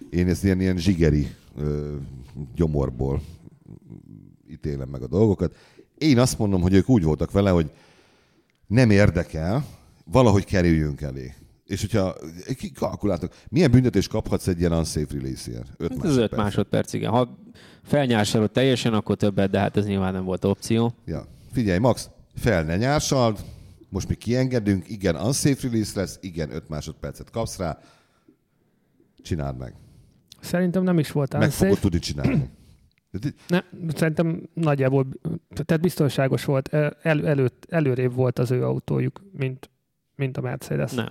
[0.09, 1.27] Én ezt ilyen, ilyen zsigeri
[1.57, 1.95] ö,
[2.55, 3.21] gyomorból
[4.49, 5.55] ítélem meg a dolgokat.
[5.97, 7.71] Én azt mondom, hogy ők úgy voltak vele, hogy
[8.67, 9.65] nem érdekel,
[10.05, 11.33] valahogy kerüljünk elé.
[11.73, 12.15] És hogyha
[12.75, 15.71] kalkuláltok, milyen büntetés kaphatsz egy ilyen unsafe release-ért?
[15.77, 16.41] Öt Hát ez 5 másodperc.
[16.41, 17.11] másodperc, igen.
[17.11, 17.37] Ha
[17.83, 20.93] felnyársálod teljesen, akkor többet, de hát ez nyilván nem volt opció.
[21.05, 21.25] Ja.
[21.51, 23.39] Figyelj, Max, fel ne nyársald,
[23.89, 27.79] most mi kiengedünk, igen, unsafe release lesz, igen, 5 másodpercet kapsz rá,
[29.21, 29.73] csináld meg.
[30.41, 31.65] Szerintem nem is volt Meg unsafe.
[31.65, 32.49] fogod tudni csinálni.
[33.47, 33.59] Ne,
[33.95, 35.07] szerintem nagyjából,
[35.49, 39.69] tehát biztonságos volt, el, előtt, előrébb volt az ő autójuk, mint,
[40.15, 40.91] mint a Mercedes.
[40.91, 41.09] Nem.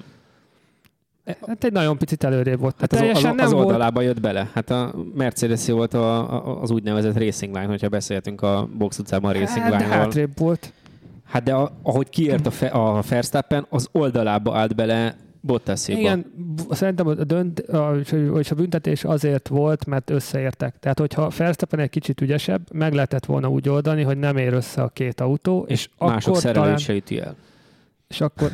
[1.46, 2.74] Hát egy nagyon picit előrébb volt.
[2.80, 3.66] Hát az, az, Teljesen az, nem az volt.
[3.66, 4.50] oldalába jött bele.
[4.52, 9.30] Hát a Mercedes volt a, a, az úgynevezett Racing Line, hogyha beszéltünk a box utcában
[9.30, 9.90] a Racing Hát, Line-ról.
[9.96, 10.72] hátrébb volt.
[11.24, 15.98] Hát de a, ahogy kiért a, fe, a Verstappen, az oldalába állt bele Bottaséba.
[15.98, 16.32] Igen,
[16.70, 17.94] szerintem a, dönt, a,
[18.38, 20.74] és a büntetés azért volt, mert összeértek.
[20.80, 24.82] Tehát, hogyha Verstappen egy kicsit ügyesebb, meg lehetett volna úgy oldani, hogy nem ér össze
[24.82, 27.34] a két autó, és, és mások akkor talán, se üti el.
[28.08, 28.50] és akkor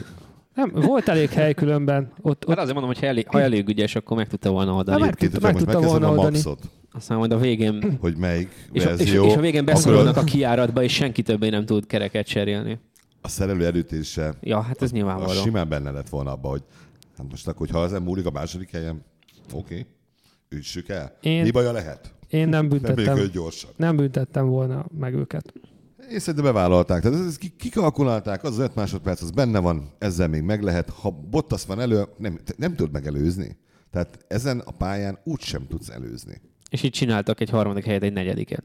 [0.59, 2.13] nem, volt elég hely különben.
[2.21, 4.73] Ott, Hát ott azért mondom, hogy ha elég, ha elég ügyes, akkor meg tudta volna
[4.75, 4.99] oldani.
[4.99, 6.41] Na, meg- Egyébként, meg tudta volna a oldani.
[6.93, 9.25] Aztán majd a végén hogy melyik és, a, és, verzió.
[9.27, 12.79] és a végén akkor beszorulnak a kiáratba, és senki többé nem tud kereket cserélni.
[13.23, 15.41] a szerelő elütése Ja, hát ez az nyilvánvaló.
[15.43, 16.63] simán benne lett volna abban, hogy
[17.19, 19.05] hát most akkor, hogyha ezen múlik a második helyen,
[19.53, 19.87] oké, okay,
[20.49, 21.17] üssük el.
[21.21, 22.15] Én- Mi baja lehet?
[22.29, 23.71] én nem Nem büntettem, működj gyorsan.
[23.77, 25.53] nem büntettem volna meg őket.
[26.11, 27.03] Én szerintem bevállalták.
[27.03, 30.89] Tehát ezt ki- kikalkulálták, az 5 másodperc, az benne van, ezzel még meg lehet.
[30.91, 33.57] Ha Bottas van elő, nem, nem tudod megelőzni.
[33.91, 36.41] Tehát ezen a pályán úgy sem tudsz előzni.
[36.71, 38.65] És így csináltak egy harmadik helyet, egy negyediket.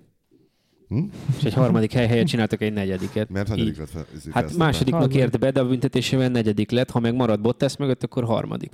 [0.88, 1.04] Hm?
[1.38, 3.30] És egy harmadik hely helyett csináltak egy negyediket.
[3.30, 7.42] Mert hanyadik lett Hát másodiknak ért be, de a büntetésével negyedik lett, ha meg marad
[7.42, 8.72] Bottas mögött, akkor harmadik.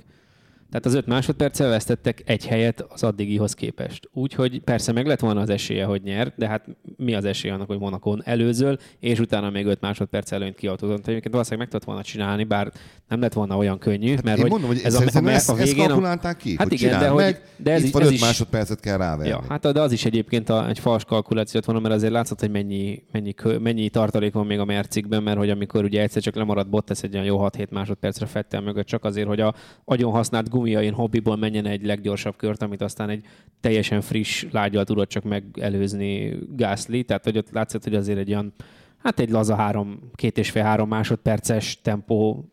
[0.70, 4.08] Tehát az öt másodperccel vesztettek egy helyet az addigihoz képest.
[4.12, 6.64] Úgyhogy persze meg lett volna az esélye, hogy nyer, de hát
[6.96, 11.06] mi az esélye annak, hogy Monakon előzöl, és utána még öt másodperc előnyt kiautózott.
[11.06, 12.72] Egyébként valószínűleg meg tudott volna csinálni, bár
[13.08, 15.48] nem lett volna olyan könnyű, mert Hát Én hogy mondom, hogy ez a, a, ezt,
[15.50, 18.08] a ezt végén kalkulálták ki, Hát igen, de hogy- meg, de ez itt van ez
[18.08, 19.28] 5 is- másodpercet kell ráverni.
[19.28, 22.40] Ja, hát de az is egyébként a, egy fals kalkuláció lett volna, mert azért látszott,
[22.40, 26.34] hogy mennyi, mennyi, mennyi tartalék van még a mercikben, mert hogy amikor ugye egyszer csak
[26.34, 29.54] lemarad Bottas egy olyan jó 6-7 másodpercre Fettel mögött, csak azért, hogy a
[29.84, 33.24] agyon használt gumiain hobbiból menjen egy leggyorsabb kört, amit aztán egy
[33.60, 38.52] teljesen friss lágyal tudott csak megelőzni Gasly, tehát hogy ott látszott, hogy azért egy olyan,
[38.98, 42.44] hát egy laza három, két és fél három másodperces tempó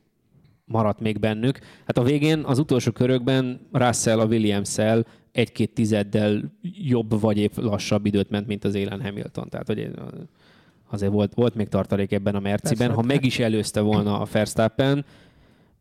[0.65, 1.59] maradt még bennük.
[1.85, 8.05] Hát a végén az utolsó körökben Russell a Williams-szel egy-két tizeddel jobb vagy épp lassabb
[8.05, 9.49] időt ment, mint az élen Hamilton.
[9.49, 9.91] Tehát hogy
[10.89, 12.77] azért volt, volt még tartalék ebben a Merciben.
[12.87, 15.05] Persze, Ha meg is előzte volna a Verstappen,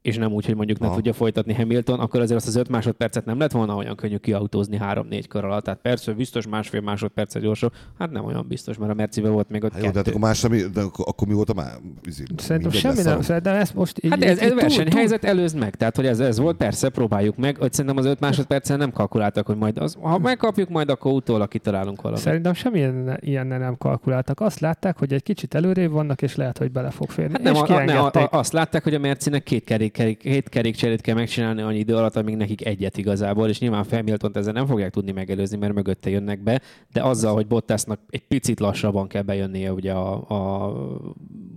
[0.06, 0.94] és nem úgy, hogy mondjuk ne Aha.
[0.94, 4.78] tudja folytatni Hamilton, akkor azért azt az 5 másodpercet nem lett volna olyan könnyű kiautózni
[4.82, 5.64] 3-4 kör alatt.
[5.64, 9.64] Tehát persze biztos másfél másodpercet gyorsabb, hát nem olyan biztos, mert a Mercivel volt még
[9.64, 10.16] ott Hát jó, de hát kettő.
[10.16, 11.72] akkor más, ami, de akkor, akkor mi volt a már?
[12.04, 15.74] izé, Szerintem semmi nem, szerintem ezt most így, Hát ez, ez túl- versenyhelyzet előzd meg,
[15.74, 17.56] tehát hogy ez, ez volt, persze, próbáljuk meg.
[17.56, 21.48] Hogy szerintem az 5 másodpercen nem kalkuláltak, hogy majd az, ha megkapjuk, majd akkor utólag
[21.48, 22.24] kitalálunk valamit.
[22.24, 24.40] Szerintem semmilyen ilyennel nem kalkuláltak.
[24.40, 27.32] Azt látták, hogy egy kicsit előrébb vannak, és lehet, hogy bele fog férni.
[27.32, 30.18] Hát nem, és a, ne, a, a, azt látták, hogy a Mercinek két, kerék, kerék,
[30.18, 34.52] két kerékcserét kell megcsinálni annyi idő alatt, amíg nekik egyet igazából, és nyilván Hamilton ezzel
[34.52, 36.60] nem fogják tudni megelőzni, mert mögötte jönnek be,
[36.92, 40.72] de azzal, hogy Bottasnak egy picit lassabban kell bejönnie ugye a, a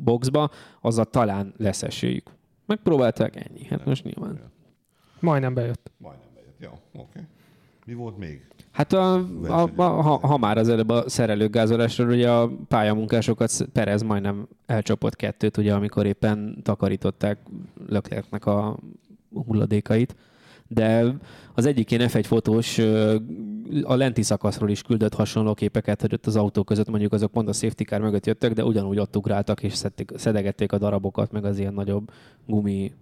[0.04, 0.50] boxba,
[0.82, 2.30] azzal talán lesz esélyük.
[2.66, 4.52] Megpróbálták ennyi, hát most nyilván.
[5.20, 5.92] Majdnem bejött.
[5.98, 6.56] Majdnem bejött.
[6.60, 7.20] Jó, oké.
[7.86, 8.48] Mi volt még?
[8.72, 9.14] Hát a,
[9.48, 15.16] a, a, ha, ha, már az előbb a szerelőgázolásról, ugye a pályamunkásokat Perez majdnem elcsapott
[15.16, 17.38] kettőt, ugye amikor éppen takarították
[17.88, 18.80] Leclercnek a
[19.46, 20.16] hulladékait.
[20.68, 21.16] De
[21.54, 22.78] az egyik ilyen F1 fotós
[23.84, 27.48] a lenti szakaszról is küldött hasonló képeket, hogy ott az autó között mondjuk azok pont
[27.48, 31.46] a safety car mögött jöttek, de ugyanúgy ott ugráltak és szedték, szedegették a darabokat, meg
[31.46, 32.12] az ilyen nagyobb
[32.46, 32.94] gumi,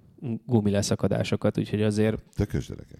[0.45, 2.99] gumi leszakadásokat, úgyhogy azért Tökös gyerekek.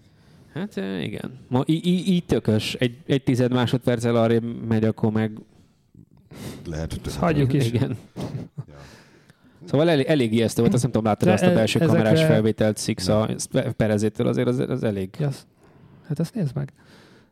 [0.58, 1.32] Hát igen.
[1.48, 2.74] Ma így tökös.
[2.74, 5.32] Egy, egy tized másodperccel arrébb megy, akkor meg...
[6.66, 7.16] Lehet, hogy Ezt tökös.
[7.16, 7.68] hagyjuk is.
[7.68, 7.98] Igen.
[8.68, 8.74] Ja.
[9.66, 12.26] Szóval elég, elég ijesztő volt, azt nem tudom, láttad De azt a belső ezekre- kamerás
[12.26, 13.30] felvételt Six a
[13.78, 15.10] Perezétől, azért az, az elég.
[15.20, 15.46] Az-
[16.08, 16.74] hát azt nézd meg.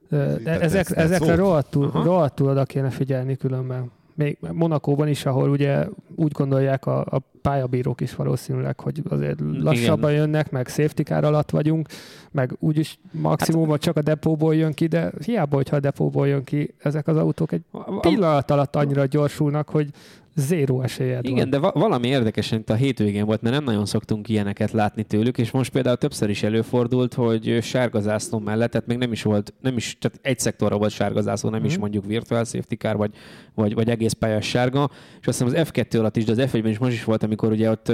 [0.09, 3.91] De ez- ezek, ez ezekre rohadtul, rohadtul oda kéne figyelni különben.
[4.15, 10.11] Még Monakóban is, ahol ugye úgy gondolják a, a pályabírók is valószínűleg, hogy azért lassabban
[10.11, 11.87] jönnek, meg safety car alatt vagyunk,
[12.31, 16.43] meg úgyis maximum hát, csak a depóból jön ki, de hiába, hogyha a depóból jön
[16.43, 17.61] ki, ezek az autók egy
[17.99, 19.89] pillanat alatt annyira gyorsulnak, hogy
[20.35, 21.49] zéró esélyed Igen, van.
[21.49, 25.37] de va- valami érdekes, mint a hétvégén volt, mert nem nagyon szoktunk ilyeneket látni tőlük,
[25.37, 29.53] és most például többször is előfordult, hogy sárga zászló mellett, tehát még nem is volt,
[29.61, 31.79] nem is, tehát egy szektorra volt sárga zászló, nem is Mhm.
[31.81, 33.11] mondjuk virtual safety car, vagy,
[33.53, 34.89] vagy, vagy egész pályás sárga,
[35.21, 37.51] és azt hiszem az F2 alatt is, de az F1-ben is most is volt, amikor
[37.51, 37.89] ugye ott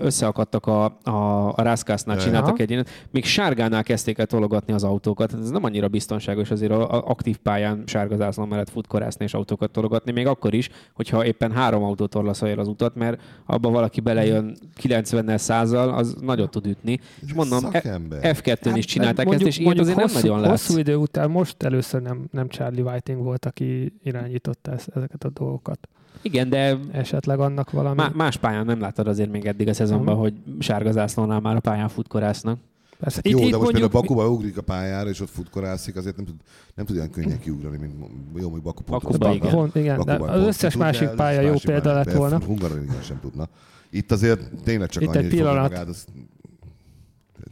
[0.00, 5.32] összeakadtak a, a, a Rászkásznál, csináltak egy ilyen, még sárgánál kezdték el tologatni az autókat.
[5.34, 9.70] Ez nem annyira biztonságos azért a, a aktív pályán sárga zászló mellett futkorászni és autókat
[9.70, 14.56] tologatni, még akkor is, hogyha éppen három autó torlaszolja az utat, mert abba valaki belejön
[14.82, 17.00] 90-nel százal, az nagyot tud ütni.
[17.26, 18.20] És mondom, e- Szakember.
[18.22, 20.50] F2-n is csinálták Hát, mondjuk, ezt, és ilyet azért nem hosszú, nagyon látsz.
[20.66, 25.28] Hosszú idő után most először nem, nem Charlie Whiting volt, aki irányította ezt, ezeket a
[25.30, 25.88] dolgokat.
[26.22, 27.96] Igen, de Esetleg annak valami...
[27.96, 30.22] má- más pályán nem láttad azért még eddig a szezonban, Mhm.
[30.22, 32.58] hogy sárga zászlónál már a pályán futkorásznak.
[32.98, 36.34] Persze, Jó, de most például Bakuba ugrik a pályára, és ott futkorászik, azért nem tud,
[36.74, 37.94] nem tud olyan könnyen kiugrani, mint
[38.36, 39.50] jó, hogy Baku Bakuba, igen.
[39.50, 42.40] Pont, igen, de Bakuban az összes másik pálya jó példa lett volna.
[42.44, 43.48] Hungaroringen sem tudna.
[43.90, 45.70] Itt azért tényleg csak Itt annyi, egy hogy fogja pillanat.
[45.70, 46.04] magát, az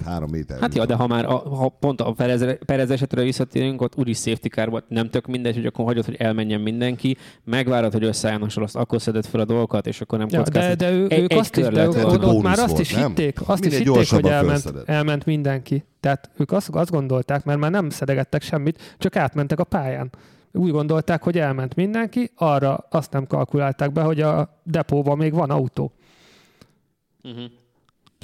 [0.04, 0.60] három méter.
[0.60, 4.18] Hát ja, de ha már a, ha pont a Perez, Perez esetre visszatérünk, ott úgyis
[4.18, 8.50] safety car volt, nem tök mindegy, hogy akkor hagyod, hogy elmenjen mindenki, megvárod, hogy összeálljanak
[8.50, 10.78] sor, azt akkor szeded fel a dolgokat, és akkor nem Ja, de, kockáztatod.
[10.78, 13.02] de ő, Egy- ők egy azt is, de ők ott, ott már azt is volt,
[13.02, 13.14] nem?
[13.14, 15.84] hitték, azt is Minél hitték, hogy elment, elment mindenki.
[16.00, 20.10] Tehát ők azt, azt gondolták, mert már nem szedegettek semmit, csak átmentek a pályán.
[20.52, 25.50] Úgy gondolták, hogy elment mindenki, arra azt nem kalkulálták be, hogy a depóban még van
[25.50, 25.92] autó.
[27.22, 27.42] Uh-huh.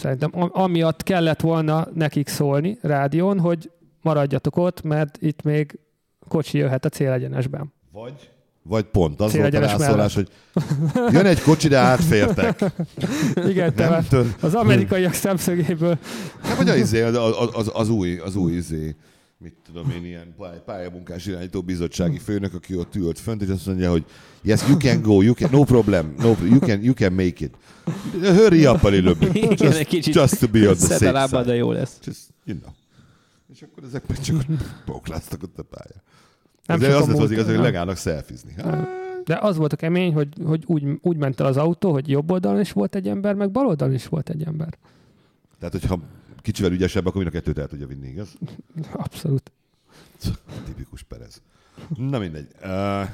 [0.01, 3.71] Szerintem am- amiatt kellett volna nekik szólni rádión, hogy
[4.03, 5.79] maradjatok ott, mert itt még
[6.29, 7.73] kocsi jöhet a célegyenesben.
[7.93, 8.31] Vagy,
[8.63, 10.29] vagy pont az volt a rászólás, hogy
[11.11, 12.65] jön egy kocsi, de átfértek.
[13.49, 14.35] Igen, te Nem tudom.
[14.41, 15.99] az amerikaiak szemszögéből
[16.43, 17.17] Hát vagy az, izé, az,
[17.53, 18.97] az, az, új, az új izé,
[19.43, 23.67] mit tudom én, ilyen pály- pályamunkás irányító bizottsági főnök, aki ott ült fönt, és azt
[23.67, 24.05] mondja, hogy
[24.43, 27.55] yes, you can go, you can, no problem, no, you, can, you can make it.
[28.23, 31.53] Hurry up a little bit, just, kicsit just to be on the safe lábad, side.
[31.53, 31.99] de jó lesz.
[32.05, 32.73] Just, you know.
[33.53, 34.45] És akkor ezek meg csak
[34.85, 36.03] pokláztak ott a pályán.
[36.67, 38.53] Nem De az lett az igaz, hogy legállnak szelfizni.
[38.57, 38.89] Hát,
[39.25, 42.31] De az volt a kemény, hogy, hogy úgy, úgy ment el az autó, hogy jobb
[42.31, 44.79] oldalon is volt egy ember, meg bal oldalon is volt egy ember.
[45.59, 46.01] Tehát, hogyha
[46.51, 48.37] kicsivel ügyesebb, akkor mind a kettőt el tudja vinni, igaz?
[48.93, 49.53] Abszolút.
[50.65, 51.43] Tipikus Perez.
[51.97, 52.47] Na mindegy.
[52.63, 53.09] Uh,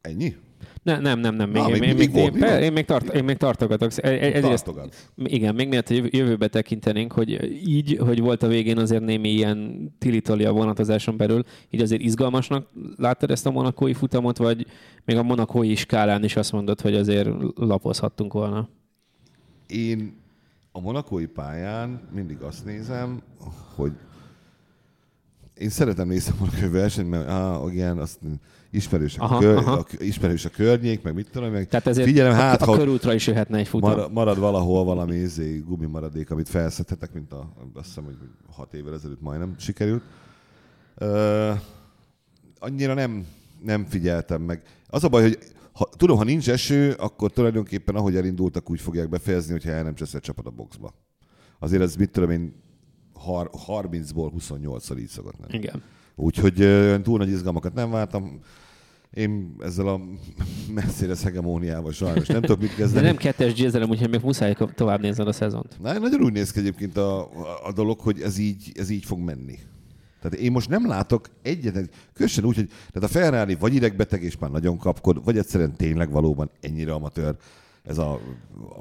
[0.00, 0.36] ennyi?
[0.82, 1.50] Ne, nem, nem, nem.
[1.50, 3.36] Még, Na, még, még- még, még még, volt, mi én, én, még tart, én még
[3.36, 3.90] tartogatok.
[3.96, 5.10] E- e- Tartogat.
[5.16, 10.44] igen, még jövő- jövőbe tekintenénk, hogy így, hogy volt a végén azért némi ilyen tilitoli
[10.44, 14.66] a vonatozáson belül, így azért izgalmasnak láttad ezt a monakói futamot, vagy
[15.04, 18.68] még a monakói skálán is azt mondod, hogy azért lapozhattunk volna?
[19.66, 20.18] Én
[20.72, 23.22] a monakói pályán mindig azt nézem,
[23.74, 23.92] hogy
[25.54, 28.18] én szeretem nézni a versenyt, mert ah, igen, azt
[28.70, 29.72] ismerős a, Aha, kör, aha.
[29.72, 32.76] a, ismerős a környék, meg mit tudom, meg Tehát ezért figyelem, a, hát, a ha
[32.76, 33.90] körútra is jöhetne egy futam.
[33.90, 38.16] marad, marad valahol valami izé, gumi maradék, amit felszedhetek, mint a, azt hiszem, hogy
[38.52, 40.02] hat évvel ezelőtt majdnem sikerült.
[41.00, 41.58] Uh,
[42.58, 43.26] annyira nem,
[43.62, 44.62] nem figyeltem meg.
[44.86, 45.38] Az a baj, hogy
[45.80, 49.94] ha, tudom, ha nincs eső, akkor tulajdonképpen ahogy elindultak, úgy fogják befejezni, hogyha el nem
[49.94, 50.94] csesz egy csapat a boxba.
[51.58, 52.54] Azért ez mit tudom én,
[53.14, 55.54] har, 30-ból 28-szor így szokott lenni.
[55.62, 55.82] Igen.
[56.14, 58.40] Úgyhogy ö, túl nagy izgalmakat nem vártam.
[59.10, 60.00] Én ezzel a
[60.74, 63.06] Mercedes hegemóniával sajnos nem tudok mit De kezdeni.
[63.06, 65.76] nem kettes győzelem, úgyhogy még muszáj tovább nézned a szezont.
[65.82, 69.04] Na, nagyon úgy néz ki egyébként a, a, a dolog, hogy ez így, ez így
[69.04, 69.58] fog menni.
[70.20, 74.38] Tehát én most nem látok egyetlen, különösen úgy, hogy tehát a Ferrari vagy idegbeteg és
[74.38, 77.36] már nagyon kapkod, vagy egyszerűen tényleg valóban ennyire amatőr
[77.82, 78.12] ez a,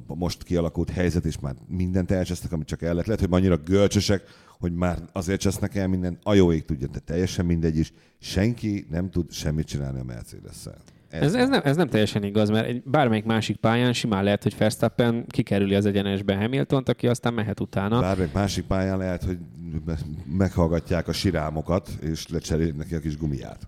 [0.07, 3.05] a most kialakult helyzet, és már mindent elcsesznek, amit csak el lehet.
[3.05, 4.23] Lehet, hogy már annyira görcsösek,
[4.59, 7.93] hogy már azért csesznek el mindent, a jó ég tudja, de teljesen mindegy is.
[8.19, 10.77] Senki nem tud semmit csinálni a Mercedes-szel.
[11.09, 14.57] Ez, ez, nem, ez nem teljesen igaz, mert egy bármelyik másik pályán simán lehet, hogy
[14.57, 17.99] Verstappen kikerüli az egyenesbe Hamiltont, aki aztán mehet utána.
[17.99, 19.37] Bármelyik másik pályán lehet, hogy
[19.85, 20.05] me-
[20.37, 23.67] meghallgatják a sirámokat, és lecserélik neki a kis gumiját.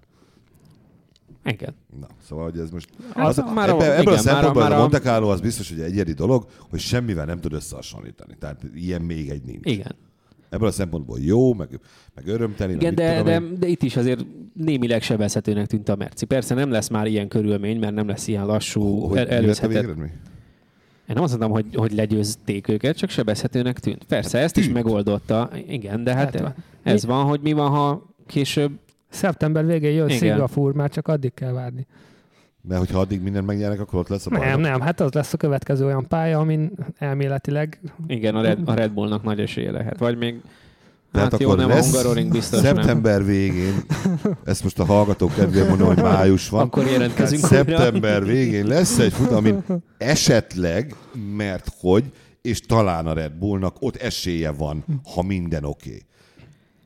[1.46, 1.76] Igen.
[2.00, 2.90] Na, szóval, hogy ez most...
[3.14, 5.42] Az- Az, már a- ebbe, ebből igen, a szempontból már a- a Monte Carlo az
[5.42, 8.36] biztos, hogy egy egyedi dolog, hogy semmivel nem tud összehasonlítani.
[8.40, 9.70] Tehát ilyen még egy nincs.
[9.72, 9.96] Igen.
[10.50, 11.80] Ebből a szempontból jó, meg,
[12.16, 12.74] meg örömteli.
[12.74, 13.60] Igen, de, tudom de, én.
[13.60, 16.26] de itt is azért némileg sebezhetőnek tűnt a Merci.
[16.26, 19.86] Persze nem lesz már ilyen körülmény, mert nem lesz ilyen lassú, Hogy el, mi előzhetett.
[19.88, 24.04] Én nem azt mondtam, hogy, hogy legyőzték őket, csak sebezhetőnek tűnt.
[24.04, 25.50] Persze, ezt is megoldotta.
[25.68, 28.72] Igen, de hát Hát, ez van, hogy mi van, ha később...
[29.10, 30.18] Szeptember végén jön Igen.
[30.20, 31.86] Szingapúr, már csak addig kell várni.
[32.68, 34.62] Mert hogyha addig mindent megnyernek, akkor ott lesz a Nem, bajnok.
[34.62, 38.92] nem, hát az lesz a következő olyan pálya, amin elméletileg Igen, a Red, a Red
[38.92, 39.98] Bullnak nagy esélye lehet.
[39.98, 40.42] Vagy még...
[41.12, 42.76] Tehát hát jó, akkor nem a lesz Hungaroring biztos nem.
[42.76, 43.84] szeptember végén,
[44.44, 46.62] ezt most a hallgatók kedvéért mondom, hogy május van.
[46.62, 47.78] Akkor jelentkezünk Tehát újra.
[47.78, 49.64] szeptember végén lesz egy fut, amin
[49.98, 50.96] esetleg,
[51.36, 52.04] mert hogy,
[52.42, 55.90] és talán a Red Bullnak ott esélye van, ha minden oké.
[55.90, 56.02] Okay.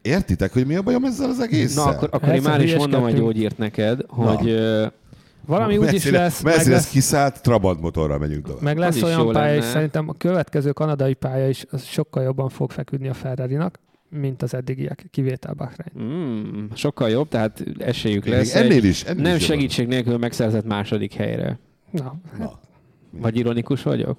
[0.02, 1.84] Értitek, hogy mi a bajom ezzel az egésszel?
[1.84, 4.86] Na, akkor, akkor én Egyszer már is mondom a gyógyírt neked, hogy ö,
[5.46, 8.62] valami úgy is lesz, meg Mercedes lesz, kiszállt, Trabant motorral megyünk tovább.
[8.62, 9.72] meg lesz olyan jó pálya, és lenne.
[9.74, 14.54] szerintem a következő kanadai pálya is az sokkal jobban fog feküdni a Ferrari-nak, mint az
[14.54, 16.14] eddigiek, kivétel Bahrein.
[16.14, 19.56] mm, sokkal jobb, tehát esélyük lesz ennél is, ennél nem is jobban.
[19.58, 21.60] segítség nélkül megszerzett második helyre.
[21.92, 22.60] Na, Na.
[23.12, 24.18] Vagy ironikus vagyok?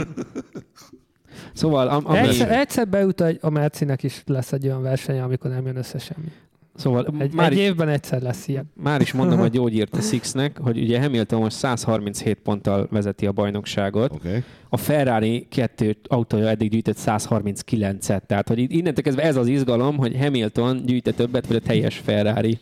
[1.53, 5.51] szóval, am, ami, egyszer, egyszer beüt egy, a Mercinek is lesz egy olyan verseny, amikor
[5.51, 6.31] nem jön össze semmi.
[6.79, 8.71] Szóval Egy, már, egy is, évben egyszer lesz ilyen.
[8.83, 13.31] már is mondom a gyógyírt a Sixnek, hogy ugye Hamilton most 137 ponttal vezeti a
[13.31, 14.11] bajnokságot.
[14.13, 14.43] Okay.
[14.69, 18.21] A Ferrari kettő autója eddig gyűjtött 139-et.
[18.25, 22.01] Tehát, hogy itt- innentől kezdve ez az izgalom, hogy Hamilton gyűjte többet, vagy a teljes
[22.05, 22.59] Ferrari.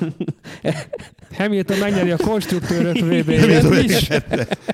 [1.38, 4.08] Hamilton megnyeri a konstruktőrök VB-jét is.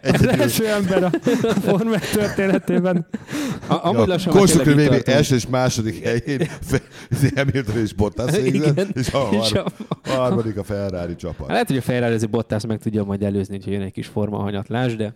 [0.03, 1.11] Az első ember a
[1.63, 3.07] Forma 1 történetében.
[3.67, 6.49] A, amúgy Ja, lassan konstruktőr VB első és második helyén
[7.35, 8.91] Hamilton és Bottas végzett, Igen.
[8.95, 11.49] és a, És har- a- a harmadik a Ferrari csapat.
[11.49, 14.97] Lehet, hogy a Ferrari azért Bottas meg tudja majd előzni, hogy jön egy kis formahanyatlás,
[14.97, 15.15] de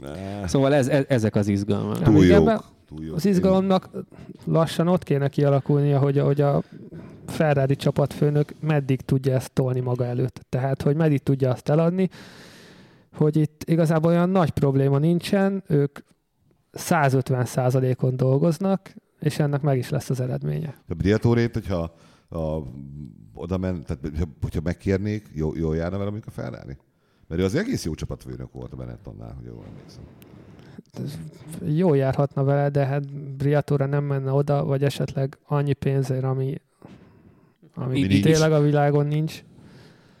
[0.00, 2.02] Nah, szóval ez, ez, ezek az izgalmak.
[2.02, 2.64] Túl igen, jók.
[2.88, 3.16] Túl jók.
[3.16, 3.90] Az izgalomnak
[4.44, 6.62] lassan ott kéne kialakulnia, hogy, hogy a
[7.26, 10.40] Ferrari csapatfőnök meddig tudja ezt tolni maga előtt.
[10.48, 12.08] Tehát, hogy meddig tudja azt eladni,
[13.14, 15.98] hogy itt igazából olyan nagy probléma nincsen, ők
[16.72, 17.46] 150
[18.00, 20.74] on dolgoznak, és ennek meg is lesz az eredménye.
[20.88, 21.94] A Briatorét, hogyha
[22.32, 22.62] a,
[23.34, 26.76] oda men, tehát hogyha, megkérnék, jó, jól járna vele mondjuk a Ferrari?
[27.28, 30.02] Mert ő az egész jó csapatfőnök volt a Benettonnál, hogy jól emlékszem.
[31.76, 36.60] Jó járhatna vele, de hát Briatore nem menne oda, vagy esetleg annyi pénzért, ami,
[37.74, 39.42] ami így tényleg a világon nincs.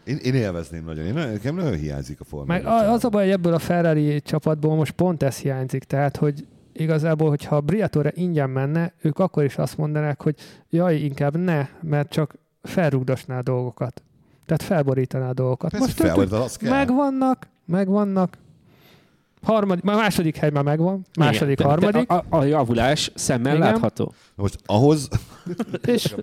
[0.04, 1.04] Én, én élvezném nagyon.
[1.04, 2.46] Én, nekem nagyon hiányzik a forma.
[2.46, 6.46] Meg az a baj, hogy ebből a Ferrari csapatból most pont ez hiányzik, tehát hogy
[6.72, 10.34] igazából, hogyha a Briatore ingyen menne, ők akkor is azt mondanák, hogy
[10.70, 14.02] jaj, inkább ne, mert csak felrugdosná dolgokat.
[14.46, 15.70] Tehát felborítaná dolgokat.
[15.70, 18.38] Persze, most fel, az megvannak, megvannak.
[19.42, 23.68] Harmadik, már második hely már megvan, második, Igen, harmadik, A, a, a javulás szemmel Igen.
[23.68, 24.14] látható.
[24.34, 25.08] Most ahhoz,
[25.86, 26.14] és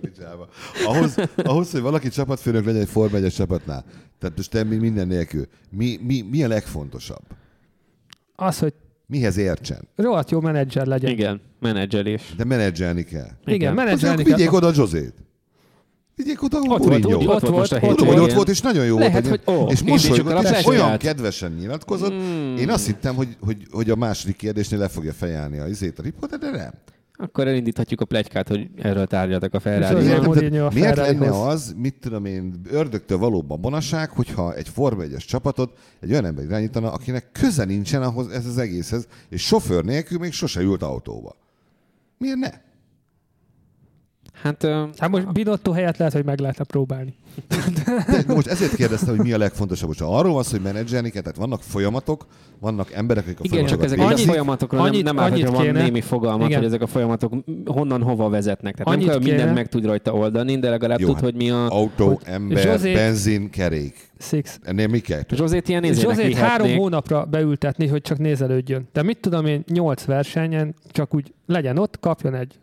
[0.86, 3.84] ahhoz, ahhoz, hogy valaki csapatfőnök legyen egy Forma 1 csapatnál,
[4.18, 7.22] tehát most te minden nélkül, mi, mi, mi a legfontosabb?
[8.40, 8.74] az, hogy
[9.10, 9.88] Mihez értsen?
[9.96, 11.10] rohadt jó menedzser legyen.
[11.10, 12.22] Igen, menedzselés.
[12.36, 13.28] De menedzselni kell.
[13.44, 13.74] Igen, Igen.
[13.74, 14.56] Menedzselni akkor vigyék kell.
[14.56, 15.14] oda Josét.
[16.16, 17.16] Vigyék oda a Ott volt, Mourinho.
[17.18, 19.42] úgy, Ott ott volt most a volt, ott ott volt, és nagyon jó Lehet, volt.
[19.44, 22.12] hogy- ó, és mosolygott, és olyan kedvesen nyilatkozott.
[22.12, 22.56] Mm.
[22.56, 26.02] Én azt hittem, hogy, hogy, hogy a második kérdésnél le fogja fejelni a izét, a
[26.02, 26.70] riporter, de nem.
[27.20, 31.74] Akkor elindíthatjuk a plegykát, hogy erről tárgyaltak a ferrari azért Mourinho a miért lenne az,
[31.76, 36.92] mit tudom én, ördögtől való babonaság, hogyha egy Forma 1 csapatot egy olyan ember irányítana,
[36.92, 41.36] akinek köze nincsen ahhoz ez az egészhez, és sofőr nélkül még sose ült autóba.
[42.18, 42.50] Miért ne?
[44.42, 44.66] Hát,
[44.98, 47.14] Hát most Binotto helyett lehet, hogy meg lehetne próbálni.
[48.26, 49.88] De most ezért kérdeztem, hogy mi a legfontosabb.
[49.88, 52.26] Most arról van szó, hogy menedzselni kell, tehát vannak folyamatok,
[52.60, 55.50] vannak emberek, akik a igen, csak ezek a Annyit- folyamatokról nem, annyit- nem áll, hogyha
[55.50, 56.58] van kéne- némi fogalmat, igen.
[56.58, 57.32] hogy ezek a folyamatok
[57.64, 58.74] honnan hova vezetnek.
[58.76, 61.14] Tehát Annyit nem kell, hogy mindent kéne- meg tud rajta oldani, de legalább Jó, tud,
[61.14, 61.66] hát hogy mi a...
[61.66, 64.08] Autó, Hogy- ember, José- benzin, kerék.
[64.18, 64.58] Six.
[64.62, 65.20] Ennél mi kell?
[65.34, 68.88] Zsozét ilyen azért három hónapra beültetni, hogy csak nézelődjön.
[68.92, 72.54] De mit tudom én, nyolc versenyen csak úgy legyen ott, kapjon egy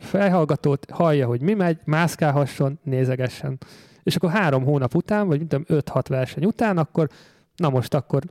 [0.00, 3.58] fejhallgatót, hallja, hogy mi megy, mászkálhasson, nézegessen.
[4.02, 7.08] És akkor három hónap után, vagy tudom, öt-hat verseny után, akkor
[7.56, 8.22] na most akkor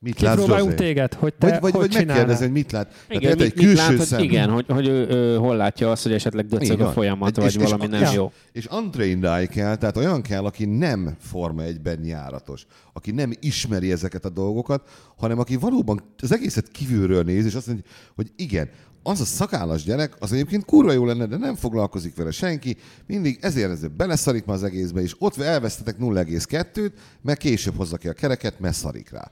[0.00, 0.84] Mit látsz, kipróbálunk José?
[0.84, 2.88] téged, hogy te Vagy, vagy, hogy vagy megkérdezni, hogy mit lát.
[2.88, 4.18] Tehát Igen, érted, mit, egy mit külső lát, szem.
[4.18, 7.36] hogy igen, hogy, hogy ő, ő, hol látja azt, hogy esetleg döcög a folyamat, És-
[7.36, 8.12] vagy és- és valami a- nem ja.
[8.12, 8.32] jó.
[8.52, 14.24] És untrained kell, tehát olyan kell, aki nem Forma 1-ben járatos, aki nem ismeri ezeket
[14.24, 17.84] a dolgokat, hanem aki valóban az egészet kívülről néz, és azt mondja,
[18.14, 18.68] hogy igen,
[19.02, 23.38] az a szakállas gyerek, az egyébként kurva jó lenne, de nem foglalkozik vele senki, mindig
[23.40, 26.90] ezért ezért beleszarik ma az egészbe, és ott elvesztetek 0,2-t,
[27.22, 29.30] mert később hozza ki a kereket, mert szarik rá.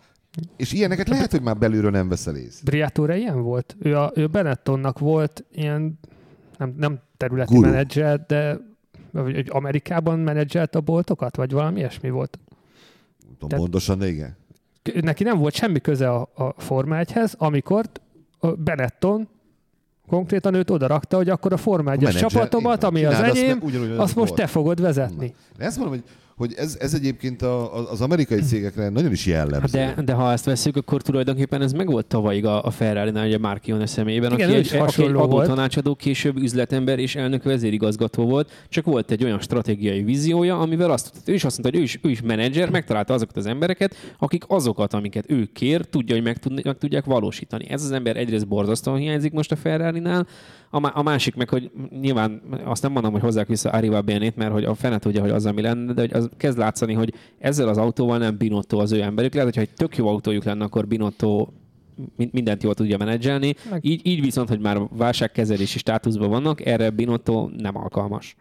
[0.56, 2.60] És ilyeneket lehet, hogy már belülről nem veszel észre.
[2.64, 3.76] Briatore ilyen volt?
[3.78, 5.98] Ő, a, ő Benettonnak volt ilyen,
[6.58, 7.68] nem, nem területi Guru.
[7.70, 8.58] menedzser, de
[9.10, 12.38] vagy, Amerikában menedzselt a boltokat, vagy valami ilyesmi volt.
[13.20, 14.36] Tudom Tehát- pontosan, de igen.
[15.00, 17.84] Neki nem volt semmi köze a, a Forma 1-hez, amikor
[18.56, 19.28] Benetton
[20.08, 23.46] konkrétan őt oda rakta, hogy akkor a Forma 1 menedzser, csapatomat, ami az azt, enyém,
[23.46, 24.40] mert ugyanúgy az azt most volt.
[24.40, 25.34] te fogod vezetni.
[25.58, 26.04] De ezt mondom, hogy,
[26.36, 29.78] hogy ez, ez egyébként a, az amerikai cégekre nagyon is jellemző.
[29.78, 33.38] de, de ha ezt veszük, akkor tulajdonképpen ez meg volt tavalyig a, a Ferrari-nál, ugye
[33.38, 38.84] Marchione személyében, Igen, aki egy, aki egy adótanácsadó, később üzletember és elnök vezérigazgató volt, csak
[38.84, 42.10] volt egy olyan stratégiai víziója, amivel azt, ő is azt mondta, hogy ő is, ő
[42.10, 46.64] is menedzser, megtalálta azokat az embereket, akik azokat, amiket ő kér, tudja, hogy meg, tud,
[46.64, 47.70] meg tudják valósítani.
[47.70, 50.26] Ez az ember egyrészt borzasztóan hiányzik most a Ferrari-nál,
[50.70, 51.70] a, má- a másik meg, hogy
[52.00, 55.30] nyilván azt nem mondom, hogy hozzák vissza Arriva Benét, mert hogy a fene tudja, hogy
[55.30, 58.92] az, ami lenne, de hogy az kezd látszani, hogy ezzel az autóval nem Binotto az
[58.92, 59.32] ő emberük.
[59.32, 61.48] Lehet, hogyha egy tök jó autójuk lenne, akkor Binotto
[62.16, 63.54] min- mindent jól tudja menedzselni.
[63.70, 68.36] Meg- Így, így viszont, hogy már válságkezelési státuszban vannak, erre Binotto nem alkalmas.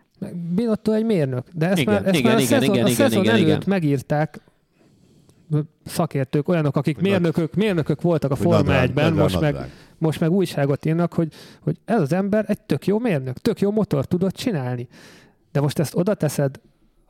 [0.56, 2.90] Binotto egy mérnök, de ezt Igen, már, ezt igen, már a igen, szezon, igen, a
[2.90, 3.62] szezon igen, előtt igen.
[3.66, 4.42] megírták
[5.86, 9.56] szakértők, olyanok, akik Hogy mérnökök, mérnökök voltak a Hogy Forma nadrág, 1-ben, nadrág, most meg,
[9.98, 13.72] most meg újságot írnak, hogy, hogy ez az ember egy tök jó mérnök, tök jó
[13.72, 14.88] motor tudott csinálni.
[15.52, 16.60] De most ezt oda teszed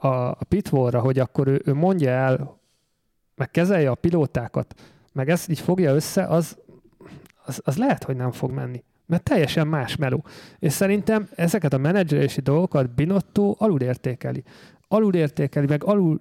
[0.05, 2.59] a, a pitwallra, hogy akkor ő, ő mondja el,
[3.35, 4.81] meg kezelje a pilótákat,
[5.13, 6.57] meg ezt így fogja össze, az,
[7.45, 8.83] az, az lehet, hogy nem fog menni.
[9.07, 10.25] Mert teljesen más meló.
[10.59, 14.43] És szerintem ezeket a menedzselési dolgokat Binotto alulértékeli.
[14.87, 16.19] Alulértékeli, meg alul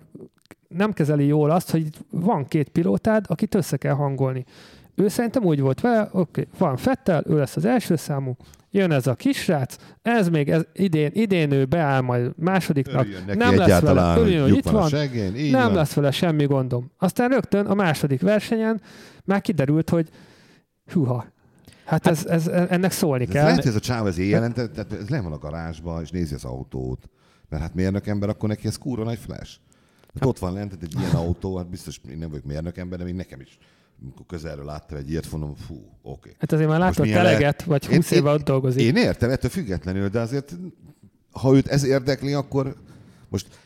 [0.69, 4.45] nem kezeli jól azt, hogy van két pilótád, akit össze kell hangolni.
[4.95, 8.37] Ő szerintem úgy volt vele, oké, okay, van Fettel, ő lesz az első számú,
[8.71, 13.81] jön ez a kisrác, ez még ez, idén, idén ő beáll majd másodiknak, nem lesz
[13.81, 14.93] vele, örüljön, hogy itt van
[15.37, 15.75] így nem van.
[15.75, 16.91] lesz vele semmi gondom.
[16.99, 18.81] Aztán rögtön a második versenyen
[19.25, 20.09] már kiderült, hogy
[20.87, 21.27] hűha,
[21.85, 23.43] hát, ez, ez, ennek szólni Ez kell.
[23.45, 26.11] lehet, hogy ez a csáv ez éjjel, tehát tehát ez le van a garázsba, és
[26.11, 27.09] nézi az autót.
[27.49, 29.59] Mert hát mérnök ember, akkor neki ez kúra nagy flash.
[30.15, 32.99] Hát ott van lent tehát egy ilyen autó, hát biztos én nem vagyok mérnök ember,
[32.99, 33.59] de még nekem is,
[34.03, 36.37] amikor közelről láttam egy ilyet, mondom, fú, oké.
[36.39, 38.83] Hát azért már látott milyen eleget, vagy 20 éve ott dolgozik.
[38.83, 40.57] Én értem, ettől függetlenül, de azért,
[41.31, 42.77] ha őt ez érdekli, akkor
[43.29, 43.59] most,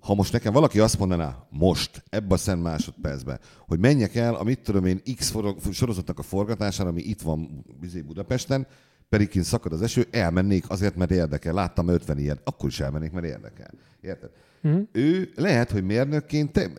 [0.00, 4.42] ha most nekem valaki azt mondaná, most, ebben a szent másodpercben, hogy menjek el a
[4.42, 5.34] mit tudom én X
[5.72, 8.66] sorozatnak a forgatására, ami itt van bizé Budapesten,
[9.08, 11.54] pedig kint szakad az eső, elmennék azért, mert érdekel.
[11.54, 13.70] Láttam 50 ilyet, akkor is elmennék, mert érdekel.
[14.00, 14.30] Érted?
[14.60, 14.80] Mhm.
[14.92, 16.70] Ő lehet, hogy mérnökként, te,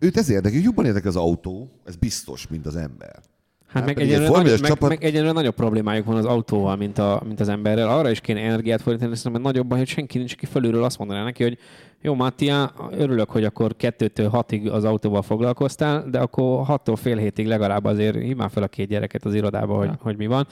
[0.00, 3.20] őt ez érdekel, jobban érdekel az autó, ez biztos, mint az ember.
[3.66, 6.76] Hát meg pedig egy nagy, 1-es meg, csapat- meg egyenlően nagyobb problémájuk van az autóval,
[6.76, 7.88] mint, a, mint az emberrel.
[7.88, 10.98] Arra is kéne energiát fordítani, szerintem mert nagyobb baj, hogy senki nincs, aki felülről azt
[10.98, 11.58] mondaná neki, hogy
[12.02, 17.46] jó, Mattia, örülök, hogy akkor kettőtől hatig az autóval foglalkoztál, de akkor hattól fél hétig
[17.46, 20.46] legalább azért már fel a két gyereket az irodába, hogy, hogy mi van.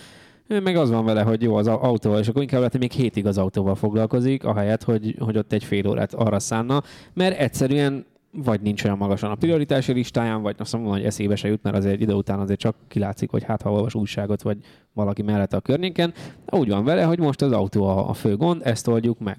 [0.46, 2.80] Ő meg az van vele, hogy jó az au- autóval, és akkor inkább lehet, hogy
[2.80, 6.82] még hétig az autóval foglalkozik, ahelyett, hogy, hogy ott egy fél órát arra szánna,
[7.14, 8.06] mert egyszerűen
[8.44, 11.76] vagy nincs olyan magasan a prioritási listáján, vagy azt mondom, hogy eszébe se jut, mert
[11.76, 14.58] azért idő után azért csak kilátszik, hogy hát ha olvas újságot, vagy
[14.92, 16.12] valaki mellette a környéken.
[16.50, 19.38] Úgy van vele, hogy most az autó a, a fő gond, ezt oldjuk meg.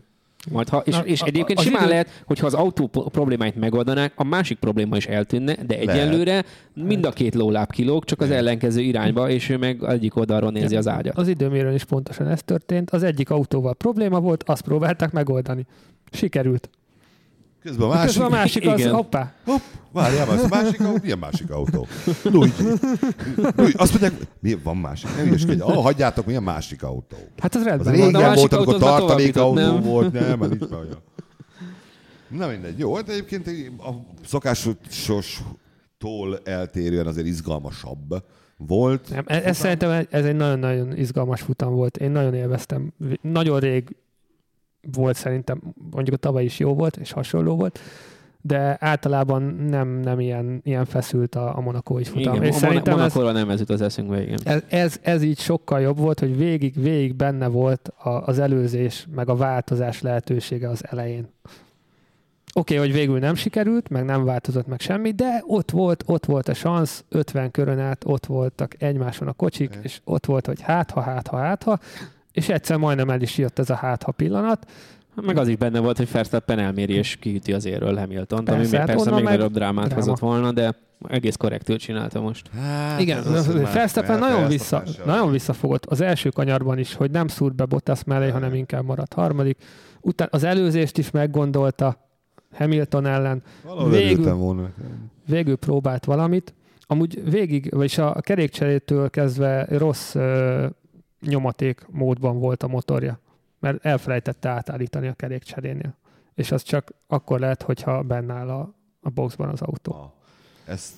[0.52, 3.56] Majd ha, és, Na, és a- egyébként az simán idő- lehet, hogyha az autó problémáit
[3.56, 8.32] megoldanák, a másik probléma is eltűnne, de egyelőre mind a két lóláb kilóg, csak az
[8.32, 11.18] ellenkező irányba, és ő meg egyik oldalról nézi az ágyat.
[11.18, 12.90] Az időmérőn is pontosan ez történt.
[12.90, 15.66] Az egyik autóval probléma volt, azt próbálták megoldani.
[16.12, 16.69] Sikerült.
[17.62, 18.06] Közben a másik...
[18.06, 18.94] Közben a másik az, igen.
[18.94, 21.88] hoppá, Hopp, várjál, már, a másik autó, milyen másik autó?
[22.24, 22.64] Luigi.
[23.56, 23.74] Luigi.
[23.78, 25.16] Azt mondják, mi van másik?
[25.16, 25.62] Nem ügyeskedj.
[25.62, 27.18] Ah, hagyjátok, milyen másik autó?
[27.38, 28.16] hát az Az rendben van.
[28.16, 29.84] a régen volt, amikor tartalékautó jutott, nem?
[29.92, 30.12] volt.
[30.12, 30.98] Nem, mert nincs olyan.
[32.30, 32.80] Na mindegy.
[32.80, 33.48] Jó, hát egyébként
[33.80, 33.90] a
[34.26, 38.24] szokásostól eltérően azért izgalmasabb
[38.58, 39.10] volt.
[39.10, 41.98] Nem, ez, ez szerintem ez egy nagyon-nagyon izgalmas futam volt.
[41.98, 42.94] Én nagyon élveztem.
[43.22, 43.96] Nagyon rég
[44.82, 45.62] volt szerintem,
[45.92, 47.80] mondjuk a tavaly is jó volt, és hasonló volt,
[48.42, 52.34] de általában nem, nem ilyen, ilyen feszült a, a monakói futam.
[52.34, 54.40] Igen, és a szerintem ez, Monakóra nem ez jut az eszünkbe, igen.
[54.44, 59.08] ez, ez, ez így sokkal jobb volt, hogy végig, végig benne volt a, az előzés,
[59.15, 61.27] meg a változás lehetősége az elején.
[62.54, 66.25] Oké, okay, hogy végül nem sikerült, meg nem változott meg semmi, de ott volt, ott
[66.25, 69.84] volt a szansz, 50 körön át, ott voltak egymáson a kocsik, Igen.
[69.84, 71.80] és ott volt, hogy hát ha, hát ha, hát ha,
[72.32, 74.71] és egyszer majdnem el is jött ez a hát ha pillanat.
[75.21, 78.69] Meg az is benne volt, hogy Verstappen elméri és kiüti az érről Hamilton, ami Persze,
[78.71, 80.02] még hát persze még nagyobb drámát dráma.
[80.02, 80.75] hozott volna, de
[81.08, 82.50] egész korrektül csinálta most.
[82.60, 83.23] Hát, Igen,
[83.73, 88.25] Verstappen nagyon, vissza, nagyon visszafogott az első kanyarban is, hogy nem szúrt be Bottas mellé,
[88.25, 88.34] Nem.
[88.34, 89.58] hanem inkább maradt harmadik.
[90.02, 92.08] Utána az előzést is meggondolta
[92.54, 94.69] Hamilton ellen, Valahol végül- volna.
[95.27, 96.54] végül próbált valamit.
[96.88, 100.15] Amúgy végig, vagyis a kerékcserétől kezdve rossz
[101.22, 103.20] nyomaték módban volt a motorja,
[103.60, 105.98] mert elfelejtette átállítani a kerékcserénél.
[106.36, 109.94] És az csak akkor lehet, hogyha benne áll a, a boxban az autó.
[109.94, 110.10] Ah,
[110.74, 110.92] Ez,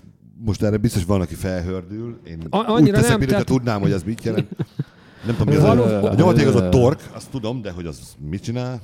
[0.45, 2.19] most erre biztos van, aki felhördül.
[2.23, 4.49] Én A- úgy teszek, nem, mintha tehát- tudnám, hogy ez mit jelent.
[5.25, 7.85] Nem tudom, mi az Való- a, a nyomaték az a tork, azt tudom, de hogy
[7.85, 8.81] az mit csinál,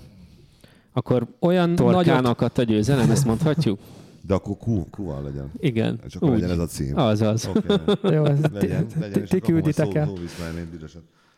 [0.93, 3.79] Akkor Olyan nagyot, torkának a győzelem, ezt mondhatjuk?
[4.21, 5.51] de akkor Q, Q-val legyen.
[5.57, 5.99] Igen.
[6.05, 6.97] És akkor legyen ez a cím.
[6.97, 7.49] Az az.
[7.55, 8.13] Okay.
[8.15, 10.09] jó, ez legyen, legyen, ti külditek el.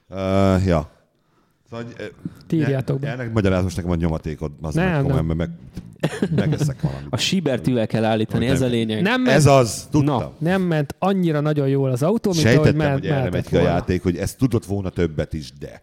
[0.10, 0.90] Uh, ja.
[1.70, 1.86] Szóval,
[2.48, 3.12] ti írjátok be.
[3.12, 5.38] Ennek magyaráz most nekem a nyomatékot, az Nem, meg, komolyan, nem.
[5.38, 5.50] meg,
[6.36, 7.08] megeszek valamit.
[7.10, 8.74] A síbertűvel kell állítani, Hogy ez a nem.
[8.74, 9.02] lényeg.
[9.02, 10.20] Nem ment, Ez az, tudtam.
[10.20, 10.32] Na.
[10.38, 13.60] nem ment annyira nagyon jól az autó, mint ahogy Sejtettem, ment, hogy erre megy a
[13.62, 15.82] játék, hogy ez tudott volna többet is, de.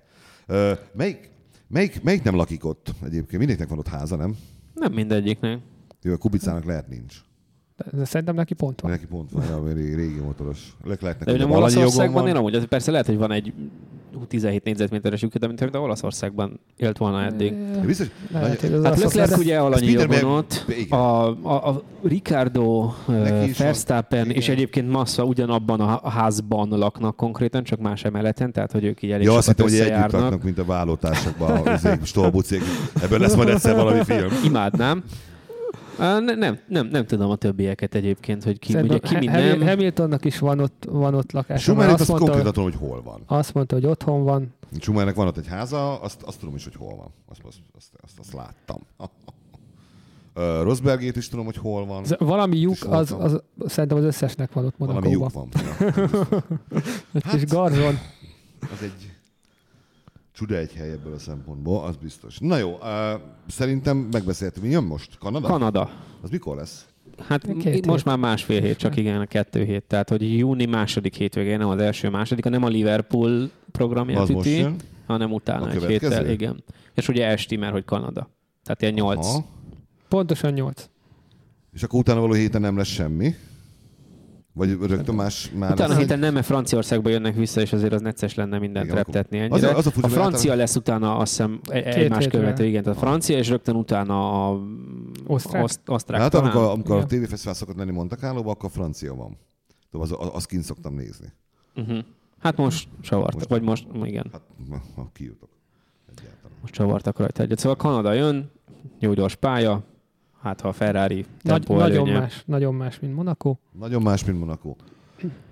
[0.49, 1.31] Uh, melyik,
[1.69, 3.39] melyik, melyik nem lakik ott egyébként?
[3.39, 4.37] Mindenkinek van ott háza, nem?
[4.75, 5.59] Nem mindegyiknek.
[6.03, 7.15] Jó, a Kubicának lehet nincs.
[7.93, 8.91] De szerintem neki pont van.
[8.91, 10.77] Neki pont van, ja, mert régi, régi motoros.
[10.85, 13.53] Leclercnek De jogon Olaszországban én amúgy, persze lehet, hogy van egy
[14.27, 17.55] 17 négyzetméteres lyuk, de mint de Olaszországban élt volna eddig.
[17.87, 22.93] Biztos, Lehet, hogy Hát Leclerc ugye alanyi jogon ott, a, a, a Ricardo.
[23.59, 28.85] Verstappen és egyébként Massa ugyanabban a a házban laknak konkrétan, csak más emeleten, tehát hogy
[28.85, 32.63] ők így elég Ja, azt hittem, hogy együtt laknak, mint a vállótársakban, az stolbucék.
[33.03, 34.29] Ebből lesz majd egyszer valami film.
[34.45, 35.05] Imádnám.
[35.99, 39.33] Uh, ne, nem, nem, nem tudom a többieket egyébként, hogy ki, Szerintem ugye, ki mi
[39.33, 39.61] nem.
[39.63, 41.61] Hamiltonnak is van ott, van ott lakása.
[41.63, 43.39] Schumacher mert azt azt, mondta, konkrétan hogy, tudom, hogy hol van.
[43.39, 44.55] azt mondta, hogy otthon van.
[44.81, 47.09] Schumachernek van ott egy háza, azt, azt tudom is, hogy hol van.
[47.29, 48.81] Azt, azt, azt, azt, azt láttam.
[50.35, 52.03] Ö, Rosbergét is tudom, hogy hol van.
[52.03, 55.49] Ez Valami És lyuk, az, ott az, szerintem az összesnek van ott Valami lyuk Monakóban.
[55.53, 55.99] van.
[55.99, 56.43] Ja.
[57.23, 57.99] Hát- kis garzon.
[58.73, 59.11] Az egy
[60.37, 62.39] csuda egy hely ebből a szempontból, az biztos.
[62.39, 64.63] Na jó, uh, szerintem megbeszéltük.
[64.63, 65.19] Mi jön most?
[65.19, 65.47] Kanada?
[65.49, 65.91] Kanada.
[66.23, 66.87] az mikor lesz?
[67.29, 67.87] Hát Két hét.
[67.87, 69.85] most már másfél hét, csak igen, a kettő hét.
[69.85, 74.67] Tehát, hogy júni második hétvégén, nem az első második, nem a Liverpool programját Az üti,
[75.07, 76.15] hanem utána A egy következő?
[76.15, 76.31] héttel.
[76.31, 76.65] Igen.
[76.95, 78.31] És ugye esti, mert hogy Kanada.
[78.63, 79.27] Tehát ilyen nyolc.
[80.09, 80.89] Pontosan nyolc.
[81.73, 83.35] És akkor utána való héten nem lesz semmi?
[84.57, 85.99] Vagy rögtön más már Utána lesz?
[85.99, 89.69] héten nem, Franciaországba jönnek vissza, és azért az necces lenne mindent Igen, reptetni Az ennyire.
[89.69, 92.83] a- az a furcsa, a francia általában- lesz utána, azt hiszem, e- egymás követő, igen.
[92.83, 94.61] Tehát a francia, és rögtön utána a
[95.27, 95.63] Osztrák?
[95.65, 99.39] Oszt, osztrák Hát amikor, amikor a tévéfesztivál szokott lenni Monte Carlo, akkor francia van.
[99.91, 101.27] Tudom, az, az, azt kint szoktam nézni.
[101.77, 101.99] Uh-huh.
[102.39, 105.49] Hát most csavartak, Most- vagy most, igen, Hát, ma, ma kijutok.
[106.11, 106.57] Egyáltalán.
[106.61, 107.59] most csavartak rajta egyet.
[107.59, 108.51] Szóval Kanada jön,
[108.99, 109.83] jó gyors pálya,
[110.47, 113.57] hát ha a Ferrari Nagy, nagyon más, nagyon más, mint Monaco.
[113.79, 114.75] Nagyon más, mint Monaco.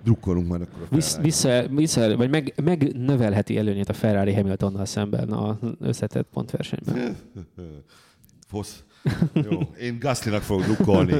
[0.03, 1.23] Drukkolunk majd akkor a Ferrari.
[1.23, 7.15] vissza, vissza, vagy meg, megnövelheti előnyét a Ferrari Hamiltonnal szemben az összetett pontversenyben.
[8.47, 8.83] Fosz.
[9.33, 11.13] Jó, én Gaslynak fogok drukkolni.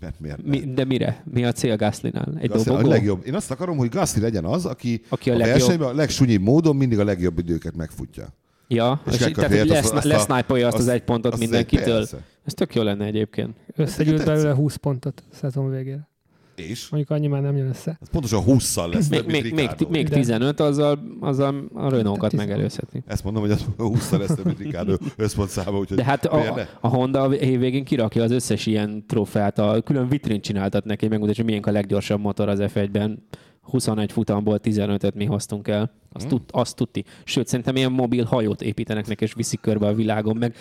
[0.00, 0.42] Mert miért?
[0.42, 1.22] Mi, de mire?
[1.32, 2.34] Mi a cél Gaslinál?
[2.40, 3.26] Egy Gasly a legjobb.
[3.26, 5.58] Én azt akarom, hogy Gasly legyen az, aki, Aki a a, legjobb.
[5.58, 8.34] versenyben a legsunyibb módon mindig a legjobb időket megfutja.
[8.74, 11.94] Ja, És és, tehát, hogy lesz, azt- azt a- lesznájpolja azt, az egy pontot mindenkitől.
[11.96, 12.16] persze.
[12.44, 13.56] Ez tök jó lenne egyébként.
[13.76, 16.10] Összegyűlt belőle 20 pontot a szezon végére.
[16.56, 16.88] És?
[16.88, 17.98] Mondjuk annyi már nem jön össze.
[18.00, 23.02] Ez pontosan 20-szal lesz Még, még, még, még De- 15, azzal, azzal a Renault-kat megelőzheti.
[23.06, 26.88] Ezt mondom, hogy az 20-szal lesz több, mint Ricardo összpontszáma, úgyhogy De hát a, a
[26.88, 31.52] Honda a végén kirakja az összes ilyen trófeát, a külön vitrin csináltat neki, megmutatja, hogy
[31.52, 33.26] milyen a leggyorsabb motor az F1-ben.
[33.62, 35.90] 21 futamból 15-öt mi hoztunk el.
[36.12, 36.36] Azt, Hmm.
[36.38, 37.04] tud, azt tudti.
[37.24, 40.54] Sőt, szerintem ilyen mobil hajót építenek neki, és viszik körbe a világon, meg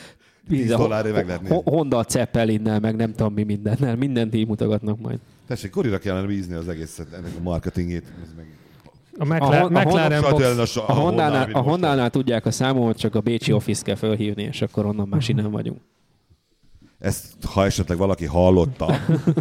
[0.47, 1.56] 10 dollárért meg lehet nézni.
[1.56, 3.95] Ho- Honda Zeppelinnel, meg nem tudom mi mindennel.
[3.95, 5.20] Mindent így mutogatnak majd.
[5.47, 8.04] Tessék, Korira kellene bízni az egészet, ennek a marketingét.
[8.24, 8.45] Ez meg...
[9.18, 10.76] A McLaren, Hon- a McLaren Honda- box.
[10.78, 14.43] a, A Hondánál, amit a Hondánál tudják a számot, csak a Bécsi Office kell fölhívni,
[14.43, 15.80] és akkor onnan már sinem vagyunk.
[16.99, 18.95] Ezt, ha esetleg valaki hallotta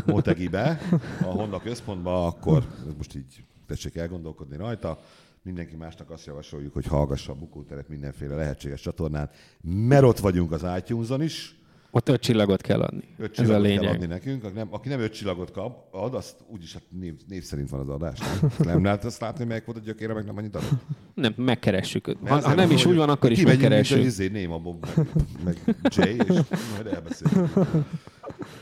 [0.07, 0.81] Motegibe,
[1.23, 2.57] a Honda központba, akkor
[2.87, 4.99] ez most így tessék elgondolkodni rajta.
[5.43, 10.65] Mindenki másnak azt javasoljuk, hogy hallgassa a bukóteret mindenféle lehetséges csatornán, mert ott vagyunk az
[10.79, 11.55] itunes is.
[11.91, 13.05] Ott öt csillagot kell adni.
[13.19, 13.95] Öt Ez a csillagot kell lényeg.
[13.95, 14.45] adni nekünk.
[14.45, 17.81] Aki nem, aki nem öt csillagot kap, ad, azt úgyis hát név, név szerint van
[17.81, 18.19] az adás.
[18.41, 18.51] nem?
[18.59, 20.71] Nem lehet azt látni, melyik volt a gyökére, meg nem annyit adott.
[21.15, 22.07] Nem, megkeressük.
[22.27, 23.97] Ha, ha nem is úgy van, akkor is mint megkeressük.
[23.99, 25.07] a izé, Néma Bob, meg,
[25.45, 26.27] meg Jay, és
[26.75, 27.57] majd elbeszélünk.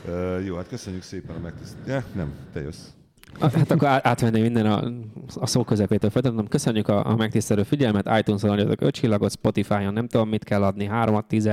[0.07, 1.77] Uh, jó, hát köszönjük szépen a megtiszt...
[1.87, 2.87] Ja, nem, te jössz.
[3.41, 4.85] Hát akkor á- átvenni minden a,
[5.41, 6.49] a szó közepétől folytatom.
[6.49, 10.85] Köszönjük a, a megtisztelő figyelmet, iTunes-on adjatok 5 csillagot, Spotify-on nem tudom mit kell adni,
[10.85, 11.51] 3 10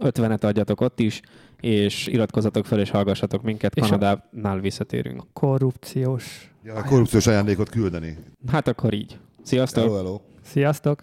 [0.00, 1.20] 50-et adjatok ott is,
[1.60, 5.22] és iratkozzatok fel és hallgassatok minket, És a- Kanadánál visszatérünk.
[5.32, 6.52] Korrupciós.
[6.64, 8.16] Ja, a korrupciós ajándékot küldeni.
[8.50, 9.18] Hát akkor így.
[9.42, 9.82] Sziasztok!
[9.84, 10.20] Hello, hello.
[10.44, 11.00] Sziasztok!